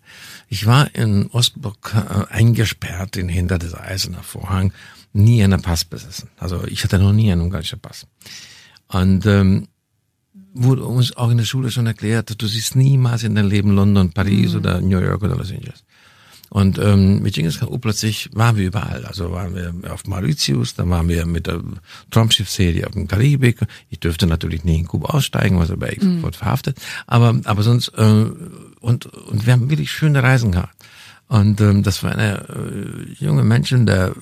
Ich 0.49 0.65
war 0.65 0.93
in 0.95 1.27
Ostburg 1.27 1.93
äh, 1.95 2.33
eingesperrt 2.33 3.17
in 3.17 3.29
hinter 3.29 3.59
des 3.59 3.75
eisernen 3.75 4.23
Vorhang, 4.23 4.73
nie 5.13 5.43
einen 5.43 5.61
Pass 5.61 5.85
besessen. 5.85 6.29
Also 6.37 6.65
ich 6.65 6.83
hatte 6.83 6.99
noch 6.99 7.13
nie 7.13 7.31
einen 7.31 7.41
ungarischen 7.41 7.79
Pass. 7.79 8.07
Und 8.87 9.25
ähm, 9.25 9.67
wurde 10.55 10.83
uns 10.85 11.15
auch 11.15 11.29
in 11.29 11.37
der 11.37 11.45
Schule 11.45 11.69
schon 11.69 11.85
erklärt, 11.85 12.41
du 12.41 12.47
siehst 12.47 12.75
niemals 12.75 13.23
in 13.23 13.35
deinem 13.35 13.49
Leben 13.49 13.75
London, 13.75 14.11
Paris 14.11 14.53
mhm. 14.53 14.59
oder 14.59 14.81
New 14.81 14.99
York 14.99 15.21
oder 15.21 15.35
Los 15.35 15.51
Angeles. 15.51 15.83
Und 16.49 16.77
ähm, 16.77 17.21
mit 17.21 17.33
Genghis 17.33 17.59
Khan 17.59 17.81
plötzlich 17.81 18.29
waren 18.33 18.55
wir 18.55 18.67
überall. 18.67 19.05
Also 19.05 19.31
waren 19.31 19.55
wir 19.55 19.91
auf 19.91 20.05
Mauritius, 20.05 20.75
dann 20.75 20.89
waren 20.89 21.09
wir 21.09 21.25
mit 21.25 21.47
der 21.47 21.61
Trumpschiff-Serie 22.11 22.87
auf 22.87 22.93
dem 22.93 23.07
Karibik. 23.07 23.59
Ich 23.89 23.99
dürfte 23.99 24.25
natürlich 24.27 24.63
nie 24.63 24.77
in 24.77 24.87
Kuba 24.87 25.09
aussteigen, 25.09 25.59
was 25.59 25.71
aber 25.71 25.91
ich 25.91 26.01
mhm. 26.01 26.15
sofort 26.15 26.35
verhaftet. 26.37 26.77
Aber 27.07 27.39
aber 27.43 27.63
sonst 27.63 27.89
äh, 27.97 28.25
und 28.79 29.05
und 29.07 29.45
wir 29.45 29.53
haben 29.53 29.69
wirklich 29.69 29.91
schöne 29.91 30.23
Reisen 30.23 30.53
gehabt. 30.53 30.75
Und 31.27 31.59
ähm, 31.59 31.81
das 31.81 32.03
war 32.03 32.11
eine 32.11 32.47
äh, 32.49 33.13
junge 33.13 33.43
Menschen, 33.43 33.85
der 33.85 34.13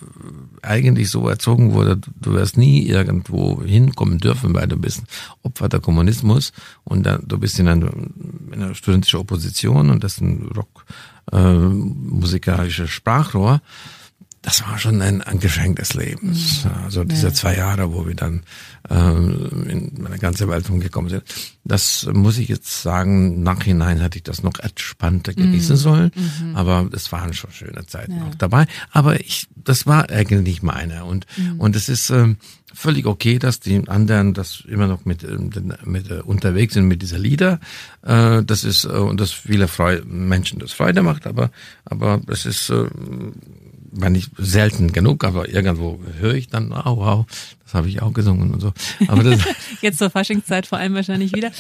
eigentlich 0.62 1.10
so 1.10 1.28
erzogen 1.28 1.74
wurde, 1.74 1.98
du 1.98 2.34
wirst 2.34 2.58
nie 2.58 2.88
irgendwo 2.88 3.62
hinkommen 3.62 4.20
dürfen, 4.20 4.54
weil 4.54 4.68
du 4.68 4.78
bist 4.78 5.04
Opfer 5.42 5.68
der 5.68 5.82
Kommunismus 5.82 6.54
und 6.86 7.06
dann, 7.06 7.24
du 7.28 7.38
bist 7.38 7.60
in 7.60 7.68
einer, 7.68 7.92
in 7.94 8.64
einer 8.64 8.74
studentischen 8.74 9.20
Opposition 9.20 9.90
und 9.90 10.04
das 10.04 10.14
ist 10.14 10.22
ein 10.22 10.50
Rock 10.56 10.86
äh, 11.32 11.54
musikalisches 11.58 12.90
Sprachrohr 12.90 13.62
das 14.44 14.62
war 14.68 14.78
schon 14.78 15.02
ein, 15.02 15.22
ein 15.22 15.40
Geschenk 15.40 15.78
des 15.78 15.94
Lebens. 15.94 16.66
Mhm. 16.66 16.84
Also 16.84 17.04
diese 17.06 17.28
ja. 17.28 17.34
zwei 17.34 17.56
Jahre, 17.56 17.94
wo 17.94 18.06
wir 18.06 18.14
dann 18.14 18.44
ähm, 18.90 19.66
in 19.70 20.04
meine 20.04 20.20
ganze 20.20 20.50
Welt 20.50 20.70
umgekommen 20.70 21.10
sind. 21.10 21.24
Das 21.64 22.10
muss 22.12 22.38
ich 22.38 22.50
jetzt 22.50 22.82
sagen, 22.82 23.42
nachhinein 23.42 24.02
hätte 24.02 24.18
ich 24.18 24.24
das 24.24 24.44
noch 24.44 24.60
entspannter 24.60 25.34
genießen 25.34 25.78
mhm. 25.78 25.80
sollen. 25.80 26.12
Mhm. 26.14 26.56
Aber 26.58 26.90
es 26.92 27.10
waren 27.14 27.34
schon 27.34 27.52
schöne 27.52 27.86
Zeiten 27.88 28.18
ja. 28.18 28.26
auch 28.26 28.36
dabei. 28.36 28.68
Aber 28.92 29.18
ich, 29.22 29.48
das 29.56 29.88
war 29.88 30.10
eigentlich 30.10 30.62
meine. 30.62 31.06
Und, 31.06 31.26
mhm. 31.38 31.62
und 31.62 31.78
es 31.78 31.88
ist 31.88 32.10
ähm, 32.10 32.36
völlig 32.74 33.06
okay, 33.06 33.40
dass 33.40 33.62
die 33.62 33.88
anderen 33.88 34.34
das 34.34 34.64
immer 34.68 34.88
noch 34.88 35.06
mit, 35.06 35.24
ähm, 35.24 35.52
mit 35.86 36.12
äh, 36.12 36.16
unterwegs 36.16 36.74
sind 36.74 36.90
mit 36.90 37.02
dieser 37.02 37.18
Lieder. 37.18 37.62
Äh, 38.02 38.44
das 38.44 38.66
ist, 38.66 38.84
äh, 38.84 38.90
und 38.90 39.22
dass 39.22 39.32
viele 39.32 39.70
Freude, 39.70 40.04
Menschen 40.06 40.60
das 40.60 40.74
Freude 40.74 41.02
macht, 41.02 41.28
aber, 41.28 41.50
aber 41.86 42.20
es 42.28 42.46
ist, 42.46 42.70
äh, 42.72 42.88
wenn 43.96 44.16
ich 44.16 44.30
selten 44.38 44.92
genug, 44.92 45.24
aber 45.24 45.50
irgendwo 45.50 46.00
höre 46.20 46.34
ich 46.34 46.48
dann, 46.48 46.72
wow, 46.72 46.98
wow, 46.98 47.26
das 47.64 47.74
habe 47.74 47.88
ich 47.88 48.02
auch 48.02 48.14
gesungen 48.14 48.54
und 48.54 48.60
so. 48.60 48.74
Aber 49.08 49.24
das 49.24 49.40
Jetzt 49.82 49.98
zur 49.98 50.10
Faschingszeit 50.10 50.66
vor 50.66 50.78
allem 50.78 50.94
wahrscheinlich 50.94 51.34
wieder. 51.34 51.52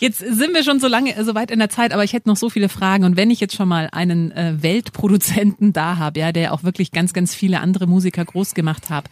Jetzt 0.00 0.18
sind 0.18 0.54
wir 0.54 0.64
schon 0.64 0.80
so 0.80 0.88
lange, 0.88 1.22
so 1.24 1.34
weit 1.34 1.50
in 1.50 1.58
der 1.58 1.70
Zeit, 1.70 1.92
aber 1.92 2.04
ich 2.04 2.12
hätte 2.12 2.28
noch 2.28 2.36
so 2.36 2.50
viele 2.50 2.68
Fragen. 2.68 3.04
Und 3.04 3.16
wenn 3.16 3.30
ich 3.30 3.40
jetzt 3.40 3.54
schon 3.54 3.68
mal 3.68 3.88
einen 3.92 4.32
äh, 4.32 4.54
Weltproduzenten 4.60 5.72
da 5.72 5.96
habe, 5.96 6.20
ja, 6.20 6.32
der 6.32 6.52
auch 6.52 6.64
wirklich 6.64 6.90
ganz, 6.90 7.12
ganz 7.12 7.34
viele 7.34 7.60
andere 7.60 7.86
Musiker 7.86 8.24
groß 8.24 8.54
gemacht 8.54 8.90
hab, 8.90 9.08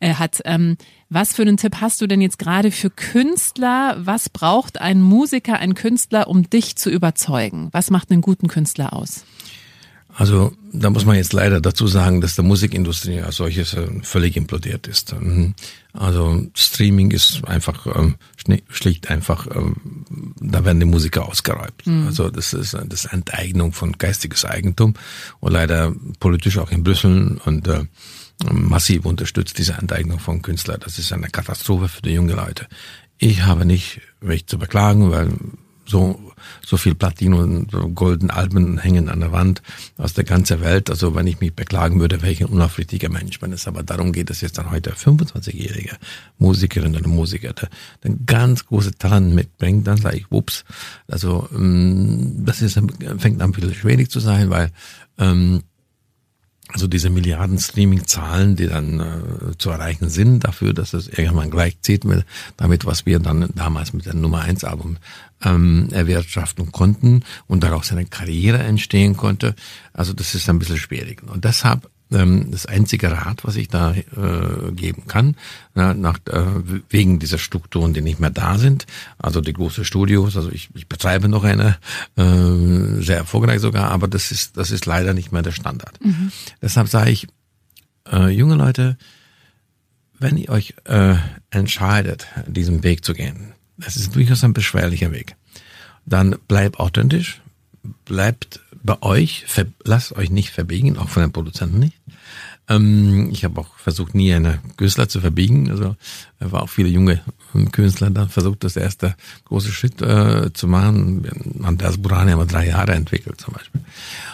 äh, 0.00 0.14
hat, 0.14 0.40
ähm, 0.44 0.76
was 1.10 1.34
für 1.34 1.42
einen 1.42 1.56
Tipp 1.56 1.76
hast 1.80 2.00
du 2.00 2.06
denn 2.06 2.20
jetzt 2.20 2.38
gerade 2.38 2.70
für 2.70 2.90
Künstler? 2.90 3.96
Was 3.98 4.28
braucht 4.28 4.80
ein 4.80 5.00
Musiker, 5.00 5.58
ein 5.58 5.74
Künstler, 5.74 6.28
um 6.28 6.48
dich 6.48 6.76
zu 6.76 6.90
überzeugen? 6.90 7.68
Was 7.72 7.90
macht 7.90 8.10
einen 8.10 8.20
guten 8.20 8.48
Künstler 8.48 8.92
aus? 8.92 9.24
Also 10.16 10.52
da 10.72 10.90
muss 10.90 11.04
man 11.04 11.16
jetzt 11.16 11.32
leider 11.32 11.60
dazu 11.60 11.88
sagen, 11.88 12.20
dass 12.20 12.36
der 12.36 12.44
Musikindustrie 12.44 13.20
als 13.20 13.36
solches 13.36 13.74
äh, 13.74 13.88
völlig 14.02 14.36
implodiert 14.36 14.86
ist. 14.86 15.12
Mhm. 15.18 15.54
Also 15.92 16.46
Streaming 16.54 17.10
ist 17.10 17.42
einfach 17.46 17.86
ähm, 17.86 18.14
schlicht 18.68 19.10
einfach, 19.10 19.48
ähm, 19.54 19.76
da 20.40 20.64
werden 20.64 20.78
die 20.78 20.86
Musiker 20.86 21.26
ausgeräumt. 21.26 21.84
Mhm. 21.84 22.06
Also 22.06 22.30
das 22.30 22.52
ist 22.52 22.76
das 22.86 23.06
Enteignung 23.06 23.72
von 23.72 23.92
geistiges 23.92 24.44
Eigentum 24.44 24.94
und 25.40 25.52
leider 25.52 25.92
politisch 26.20 26.58
auch 26.58 26.70
in 26.70 26.84
Brüssel 26.84 27.38
und 27.44 27.66
äh, 27.66 27.84
massiv 28.52 29.06
unterstützt 29.06 29.58
diese 29.58 29.74
Enteignung 29.74 30.20
von 30.20 30.42
Künstlern. 30.42 30.80
Das 30.82 30.98
ist 30.98 31.12
eine 31.12 31.28
Katastrophe 31.28 31.88
für 31.88 32.02
die 32.02 32.10
jungen 32.10 32.36
Leute. 32.36 32.66
Ich 33.18 33.42
habe 33.42 33.64
nicht 33.64 34.00
mich 34.20 34.46
zu 34.46 34.58
beklagen, 34.58 35.10
weil 35.10 35.32
so, 35.86 36.32
so 36.64 36.76
viel 36.76 36.94
Platin 36.94 37.34
und 37.34 37.94
golden 37.94 38.30
Alben 38.30 38.78
hängen 38.78 39.08
an 39.08 39.20
der 39.20 39.32
Wand 39.32 39.62
aus 39.96 40.14
der 40.14 40.24
ganzen 40.24 40.60
Welt. 40.60 40.90
Also 40.90 41.14
wenn 41.14 41.26
ich 41.26 41.40
mich 41.40 41.54
beklagen 41.54 42.00
würde, 42.00 42.18
ein 42.22 42.46
unaufrichtiger 42.46 43.08
Mensch. 43.08 43.40
Wenn 43.42 43.52
es 43.52 43.68
aber 43.68 43.82
darum 43.82 44.12
geht, 44.12 44.30
dass 44.30 44.40
jetzt 44.40 44.58
dann 44.58 44.70
heute 44.70 44.92
25-jährige 44.92 45.96
Musikerin 46.38 46.96
oder 46.96 47.08
Musiker 47.08 47.52
der, 47.52 47.68
der 48.02 48.12
ganz 48.26 48.66
große 48.66 48.96
Talent 48.96 49.34
mitbringt, 49.34 49.86
dann 49.86 49.98
sage 49.98 50.18
ich, 50.18 50.30
wups. 50.30 50.64
Also 51.08 51.48
ähm, 51.54 52.44
das 52.44 52.62
ist, 52.62 52.80
fängt 53.18 53.42
an 53.42 53.54
viel 53.54 53.74
schwierig 53.74 54.10
zu 54.10 54.20
sein, 54.20 54.50
weil 54.50 54.70
ähm, 55.18 55.62
also 56.68 56.88
diese 56.88 57.10
Milliarden 57.10 57.58
Streaming-Zahlen, 57.58 58.56
die 58.56 58.66
dann 58.66 58.98
äh, 58.98 59.58
zu 59.58 59.70
erreichen 59.70 60.08
sind, 60.08 60.44
dafür, 60.44 60.72
dass 60.72 60.92
es 60.92 61.08
irgendwann 61.08 61.50
gleichzieht 61.50 62.04
mit 62.04 62.24
damit, 62.56 62.84
was 62.84 63.06
wir 63.06 63.20
dann 63.20 63.48
damals 63.54 63.92
mit 63.92 64.06
dem 64.06 64.20
Nummer 64.20 64.40
1 64.40 64.64
Album 64.64 64.96
ähm, 65.44 65.88
erwirtschaften 65.92 66.72
konnten 66.72 67.22
und 67.46 67.62
daraus 67.62 67.92
eine 67.92 68.06
Karriere 68.06 68.58
entstehen 68.58 69.16
konnte. 69.16 69.54
Also 69.92 70.12
das 70.12 70.34
ist 70.34 70.48
ein 70.48 70.58
bisschen 70.58 70.78
schwierig. 70.78 71.22
Und 71.22 71.44
deshalb 71.44 71.90
ähm, 72.12 72.50
das 72.50 72.66
einzige 72.66 73.10
Rat, 73.10 73.44
was 73.44 73.56
ich 73.56 73.68
da 73.68 73.92
äh, 73.92 74.72
geben 74.72 75.06
kann, 75.06 75.36
na, 75.74 75.94
nach, 75.94 76.18
äh, 76.30 76.44
wegen 76.88 77.18
dieser 77.18 77.38
Strukturen, 77.38 77.94
die 77.94 78.02
nicht 78.02 78.20
mehr 78.20 78.30
da 78.30 78.58
sind, 78.58 78.86
also 79.18 79.40
die 79.40 79.52
großen 79.52 79.84
Studios, 79.84 80.36
also 80.36 80.50
ich, 80.50 80.68
ich 80.74 80.86
betreibe 80.86 81.28
noch 81.28 81.44
eine, 81.44 81.78
äh, 82.16 83.02
sehr 83.02 83.16
erfolgreich 83.16 83.60
sogar, 83.60 83.90
aber 83.90 84.08
das 84.08 84.30
ist, 84.30 84.56
das 84.56 84.70
ist 84.70 84.86
leider 84.86 85.14
nicht 85.14 85.32
mehr 85.32 85.42
der 85.42 85.52
Standard. 85.52 85.98
Mhm. 86.04 86.30
Deshalb 86.62 86.88
sage 86.88 87.10
ich, 87.10 87.26
äh, 88.10 88.28
junge 88.28 88.54
Leute, 88.54 88.96
wenn 90.18 90.36
ihr 90.36 90.50
euch 90.50 90.74
äh, 90.84 91.16
entscheidet, 91.50 92.26
diesen 92.46 92.82
Weg 92.82 93.04
zu 93.04 93.14
gehen, 93.14 93.53
das 93.76 93.96
ist 93.96 94.14
durchaus 94.14 94.44
ein 94.44 94.54
beschwerlicher 94.54 95.12
Weg, 95.12 95.36
dann 96.06 96.36
bleibt 96.48 96.80
authentisch, 96.80 97.40
bleibt 98.04 98.60
bei 98.82 99.00
euch, 99.02 99.46
lasst 99.84 100.12
euch 100.12 100.30
nicht 100.30 100.50
verbiegen, 100.50 100.98
auch 100.98 101.08
von 101.08 101.22
den 101.22 101.32
Produzenten 101.32 101.78
nicht. 101.78 101.96
Ähm, 102.68 103.30
ich 103.30 103.44
habe 103.44 103.60
auch 103.60 103.76
versucht, 103.76 104.14
nie 104.14 104.32
eine 104.32 104.58
Künstler 104.76 105.08
zu 105.08 105.20
verbiegen. 105.20 105.70
Also 105.70 105.96
war 106.38 106.62
auch 106.62 106.68
viele 106.68 106.88
junge 106.88 107.20
Künstler 107.72 108.10
dann 108.10 108.28
versucht, 108.28 108.64
das 108.64 108.76
erste 108.76 109.14
große 109.44 109.70
Schritt 109.70 110.00
äh, 110.02 110.52
zu 110.52 110.66
machen. 110.66 111.26
Andreas 111.62 111.98
Burani 111.98 112.32
haben 112.32 112.40
wir 112.40 112.46
drei 112.46 112.68
Jahre 112.68 112.92
entwickelt 112.92 113.40
zum 113.40 113.54
Beispiel. 113.54 113.82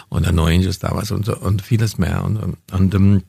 Und 0.09 0.25
der 0.25 0.33
No 0.33 0.45
Angels 0.45 0.79
damals 0.79 1.11
und 1.11 1.25
so 1.25 1.37
und 1.37 1.61
vieles 1.61 1.97
mehr. 1.97 2.23
Und, 2.23 2.37
und, 2.37 2.57
und 2.71 2.95
ähm, 2.95 3.23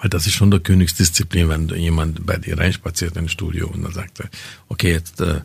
weil 0.00 0.10
das 0.10 0.26
ist 0.26 0.34
schon 0.34 0.50
der 0.50 0.60
Königsdisziplin, 0.60 1.48
wenn 1.48 1.68
jemand 1.68 2.24
bei 2.26 2.36
dir 2.36 2.58
reinspaziert 2.58 3.16
ins 3.16 3.32
Studio 3.32 3.68
und 3.68 3.82
dann 3.82 3.92
sagt, 3.92 4.22
okay, 4.68 4.92
jetzt 4.92 5.20
äh, 5.20 5.40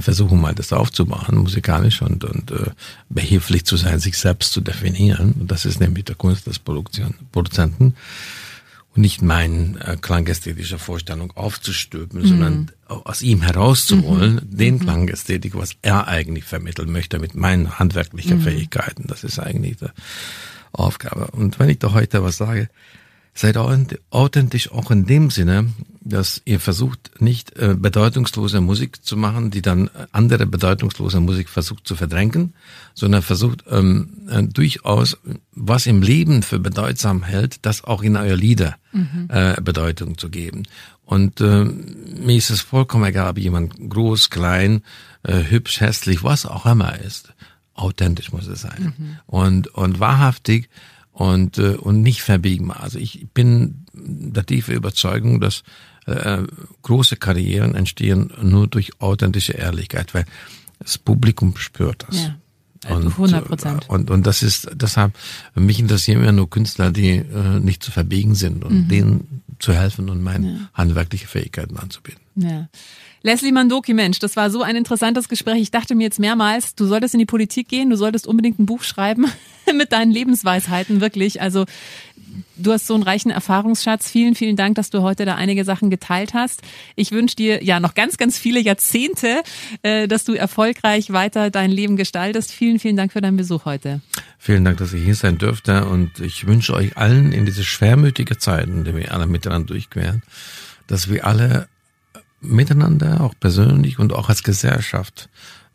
versuchen 0.00 0.38
wir 0.38 0.42
mal 0.42 0.54
das 0.54 0.72
aufzubauen, 0.72 1.38
musikalisch 1.38 2.02
und, 2.02 2.24
und 2.24 2.50
äh, 2.50 2.70
behilflich 3.08 3.64
zu 3.64 3.76
sein, 3.76 3.98
sich 4.00 4.18
selbst 4.18 4.52
zu 4.52 4.60
definieren. 4.60 5.34
Und 5.40 5.50
das 5.50 5.64
ist 5.64 5.80
nämlich 5.80 6.04
der 6.04 6.16
Kunst 6.16 6.46
des 6.46 6.58
Produktion, 6.58 7.14
Produzenten. 7.32 7.94
Und 8.94 9.02
nicht 9.02 9.20
meine 9.20 9.78
äh, 9.84 9.96
klangästhetische 9.96 10.78
Vorstellung 10.78 11.30
aufzustülpen, 11.32 12.22
mhm. 12.22 12.26
sondern 12.26 12.70
aus 12.86 13.20
ihm 13.20 13.42
herauszuholen, 13.42 14.36
mhm. 14.36 14.56
den 14.56 14.74
mhm. 14.74 14.80
Klangästhetik, 14.80 15.54
was 15.54 15.72
er 15.82 16.08
eigentlich 16.08 16.44
vermitteln 16.44 16.90
möchte 16.90 17.18
mit 17.18 17.34
meinen 17.34 17.78
handwerklichen 17.78 18.38
mhm. 18.38 18.42
Fähigkeiten. 18.42 19.04
Das 19.06 19.22
ist 19.22 19.38
eigentlich 19.38 19.76
die 19.76 19.86
Aufgabe. 20.72 21.28
Und 21.32 21.58
wenn 21.58 21.68
ich 21.68 21.78
da 21.78 21.92
heute 21.92 22.22
was 22.22 22.38
sage, 22.38 22.68
Seid 23.36 23.58
authentisch 23.58 24.72
auch 24.72 24.90
in 24.90 25.04
dem 25.04 25.30
Sinne, 25.30 25.66
dass 26.00 26.40
ihr 26.46 26.58
versucht, 26.58 27.20
nicht 27.20 27.54
äh, 27.58 27.74
bedeutungslose 27.76 28.62
Musik 28.62 29.04
zu 29.04 29.14
machen, 29.16 29.50
die 29.50 29.60
dann 29.60 29.90
andere 30.10 30.46
bedeutungslose 30.46 31.20
Musik 31.20 31.50
versucht 31.50 31.86
zu 31.86 31.96
verdrängen, 31.96 32.54
sondern 32.94 33.20
versucht 33.20 33.64
ähm, 33.68 34.08
äh, 34.30 34.42
durchaus, 34.44 35.18
was 35.52 35.84
im 35.84 36.00
Leben 36.00 36.42
für 36.42 36.58
bedeutsam 36.58 37.24
hält, 37.24 37.66
das 37.66 37.84
auch 37.84 38.02
in 38.02 38.16
euer 38.16 38.36
Lieder 38.36 38.76
mhm. 38.92 39.28
äh, 39.28 39.60
Bedeutung 39.60 40.16
zu 40.16 40.30
geben. 40.30 40.62
Und 41.04 41.42
äh, 41.42 41.64
mir 41.64 42.36
ist 42.36 42.48
es 42.48 42.62
vollkommen 42.62 43.04
egal, 43.04 43.30
ob 43.30 43.38
jemand 43.38 43.74
groß, 43.90 44.30
klein, 44.30 44.82
äh, 45.24 45.44
hübsch, 45.44 45.80
hässlich, 45.80 46.24
was 46.24 46.46
auch 46.46 46.64
immer 46.64 46.98
ist. 47.00 47.34
Authentisch 47.74 48.32
muss 48.32 48.46
es 48.46 48.62
sein. 48.62 48.94
Mhm. 48.96 49.16
Und, 49.26 49.68
und 49.74 50.00
wahrhaftig 50.00 50.70
und, 51.16 51.56
äh, 51.56 51.76
und 51.76 52.02
nicht 52.02 52.20
verbiegbar. 52.22 52.82
Also 52.82 52.98
ich 52.98 53.26
bin 53.32 53.86
der 53.94 54.44
tiefe 54.44 54.74
Überzeugung, 54.74 55.40
dass 55.40 55.62
äh, 56.04 56.42
große 56.82 57.16
Karrieren 57.16 57.74
entstehen 57.74 58.30
nur 58.42 58.66
durch 58.66 59.00
authentische 59.00 59.54
Ehrlichkeit, 59.54 60.12
weil 60.12 60.26
das 60.78 60.98
Publikum 60.98 61.56
spürt 61.56 62.04
das. 62.06 62.24
Ja. 62.24 62.36
Und, 62.94 63.06
100 63.06 63.44
Prozent. 63.46 63.88
Und, 63.88 64.10
und 64.10 64.26
das 64.26 64.42
ist 64.42 64.68
deshalb, 64.74 65.14
mich 65.54 65.80
interessieren 65.80 66.22
ja 66.22 66.32
nur 66.32 66.50
Künstler, 66.50 66.92
die 66.92 67.16
äh, 67.16 67.60
nicht 67.60 67.82
zu 67.82 67.90
verbiegen 67.90 68.34
sind 68.34 68.62
und 68.62 68.84
mhm. 68.84 68.88
denen 68.88 69.42
zu 69.58 69.72
helfen 69.72 70.10
und 70.10 70.22
meine 70.22 70.46
ja. 70.46 70.70
handwerkliche 70.74 71.26
Fähigkeiten 71.26 71.78
anzubieten. 71.78 72.20
Ja. 72.36 72.68
Leslie 73.26 73.50
Mandoki, 73.50 73.92
Mensch, 73.92 74.20
das 74.20 74.36
war 74.36 74.50
so 74.50 74.62
ein 74.62 74.76
interessantes 74.76 75.28
Gespräch. 75.28 75.60
Ich 75.60 75.72
dachte 75.72 75.96
mir 75.96 76.04
jetzt 76.04 76.20
mehrmals, 76.20 76.76
du 76.76 76.86
solltest 76.86 77.12
in 77.12 77.18
die 77.18 77.26
Politik 77.26 77.66
gehen, 77.66 77.90
du 77.90 77.96
solltest 77.96 78.24
unbedingt 78.24 78.60
ein 78.60 78.66
Buch 78.66 78.84
schreiben 78.84 79.26
mit 79.76 79.90
deinen 79.90 80.12
Lebensweisheiten, 80.12 81.00
wirklich. 81.00 81.40
Also 81.40 81.64
du 82.56 82.72
hast 82.72 82.86
so 82.86 82.94
einen 82.94 83.02
reichen 83.02 83.32
Erfahrungsschatz. 83.32 84.08
Vielen, 84.08 84.36
vielen 84.36 84.54
Dank, 84.54 84.76
dass 84.76 84.90
du 84.90 85.02
heute 85.02 85.24
da 85.24 85.34
einige 85.34 85.64
Sachen 85.64 85.90
geteilt 85.90 86.34
hast. 86.34 86.62
Ich 86.94 87.10
wünsche 87.10 87.34
dir 87.34 87.64
ja 87.64 87.80
noch 87.80 87.94
ganz, 87.94 88.16
ganz 88.16 88.38
viele 88.38 88.60
Jahrzehnte, 88.60 89.42
äh, 89.82 90.06
dass 90.06 90.22
du 90.22 90.34
erfolgreich 90.34 91.12
weiter 91.12 91.50
dein 91.50 91.72
Leben 91.72 91.96
gestaltest. 91.96 92.52
Vielen, 92.52 92.78
vielen 92.78 92.96
Dank 92.96 93.12
für 93.12 93.22
deinen 93.22 93.36
Besuch 93.36 93.64
heute. 93.64 94.02
Vielen 94.38 94.64
Dank, 94.64 94.76
dass 94.76 94.92
ich 94.92 95.02
hier 95.02 95.16
sein 95.16 95.36
dürfte 95.36 95.86
und 95.86 96.20
ich 96.20 96.46
wünsche 96.46 96.74
euch 96.74 96.96
allen 96.96 97.32
in 97.32 97.44
diese 97.44 97.64
schwermütige 97.64 98.38
Zeiten, 98.38 98.84
die 98.84 98.94
wir 98.94 99.12
alle 99.12 99.26
miteinander 99.26 99.66
durchqueren, 99.66 100.22
dass 100.86 101.10
wir 101.10 101.26
alle 101.26 101.66
miteinander, 102.40 103.20
auch 103.20 103.34
persönlich 103.38 103.98
und 103.98 104.12
auch 104.12 104.28
als 104.28 104.42
Gesellschaft, 104.42 105.28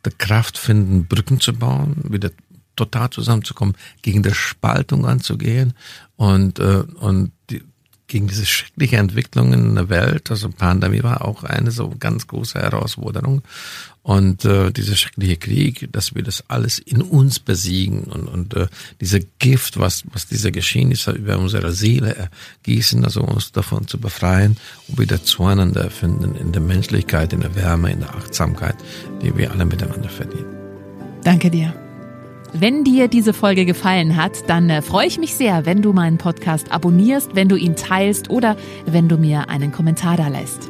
die 0.06 0.12
Kraft 0.12 0.58
finden, 0.58 1.06
Brücken 1.06 1.40
zu 1.40 1.54
bauen, 1.54 1.96
wieder 2.10 2.32
total 2.76 3.10
zusammenzukommen, 3.10 3.76
gegen 4.02 4.24
die 4.24 4.34
Spaltung 4.34 5.06
anzugehen 5.06 5.74
und, 6.16 6.60
äh, 6.60 6.84
und 7.00 7.32
die, 7.50 7.64
gegen 8.08 8.28
diese 8.28 8.46
schreckliche 8.46 8.98
Entwicklung 8.98 9.54
in 9.54 9.76
der 9.76 9.90
Welt. 9.90 10.32
Also 10.32 10.50
Pandemie 10.50 11.04
war 11.04 11.24
auch 11.26 11.44
eine 11.44 11.72
so 11.72 11.94
ganz 11.98 12.28
große 12.28 12.60
Herausforderung. 12.60 13.42
Und 14.04 14.46
äh, 14.46 14.72
dieser 14.72 14.96
schreckliche 14.96 15.38
Krieg, 15.38 15.88
dass 15.92 16.16
wir 16.16 16.24
das 16.24 16.44
alles 16.48 16.80
in 16.80 17.04
uns 17.04 17.40
besiegen 17.40 18.06
und, 18.06 18.28
und 18.28 18.56
äh, 18.56 18.68
dieser 19.00 19.20
Gift, 19.38 19.80
was, 19.80 20.04
was 20.12 20.26
dieser 20.26 20.50
Geschehnisse 20.50 21.12
über 21.12 21.38
unsere 21.38 21.72
Seele 21.72 22.16
ergießen, 22.16 23.06
also 23.06 23.22
uns 23.22 23.52
davon 23.52 23.88
zu 23.88 24.00
befreien 24.00 24.58
und 24.88 25.00
wieder 25.00 25.24
zueinander 25.24 25.92
finden 25.92 26.36
in 26.36 26.52
der 26.52 26.64
Menschlichkeit, 26.64 27.32
in 27.32 27.42
der 27.42 27.56
Wärme, 27.56 27.92
in 27.92 28.00
der 28.00 28.16
Achtsamkeit, 28.16 28.76
die 29.22 29.38
wir 29.38 29.52
alle 29.52 29.66
miteinander 29.66 30.10
verdienen. 30.10 30.58
Danke 31.24 31.52
dir. 31.52 31.72
Wenn 32.54 32.84
dir 32.84 33.08
diese 33.08 33.34
Folge 33.34 33.66
gefallen 33.66 34.18
hat, 34.18 34.50
dann 34.50 34.70
äh, 34.72 34.82
freue 34.82 35.06
ich 35.06 35.20
mich 35.20 35.36
sehr, 35.36 35.68
wenn 35.68 35.84
du 35.84 35.94
meinen 35.94 36.18
Podcast 36.18 36.72
abonnierst, 36.72 37.36
wenn 37.36 37.50
du 37.50 37.56
ihn 37.56 37.76
teilst 37.76 38.32
oder 38.32 38.58
wenn 38.88 39.08
du 39.08 39.18
mir 39.18 39.48
einen 39.48 39.72
Kommentar 39.72 40.18
da 40.18 40.28
lässt. 40.28 40.70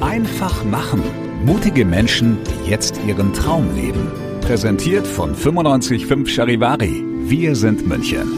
Einfach 0.00 0.64
machen 0.64 1.02
Mutige 1.44 1.84
Menschen, 1.84 2.38
die 2.44 2.70
jetzt 2.70 3.00
ihren 3.06 3.32
Traum 3.32 3.74
leben. 3.76 4.10
Präsentiert 4.40 5.06
von 5.06 5.30
955 5.30 6.34
Charivari. 6.34 7.04
Wir 7.26 7.54
sind 7.54 7.86
München. 7.86 8.28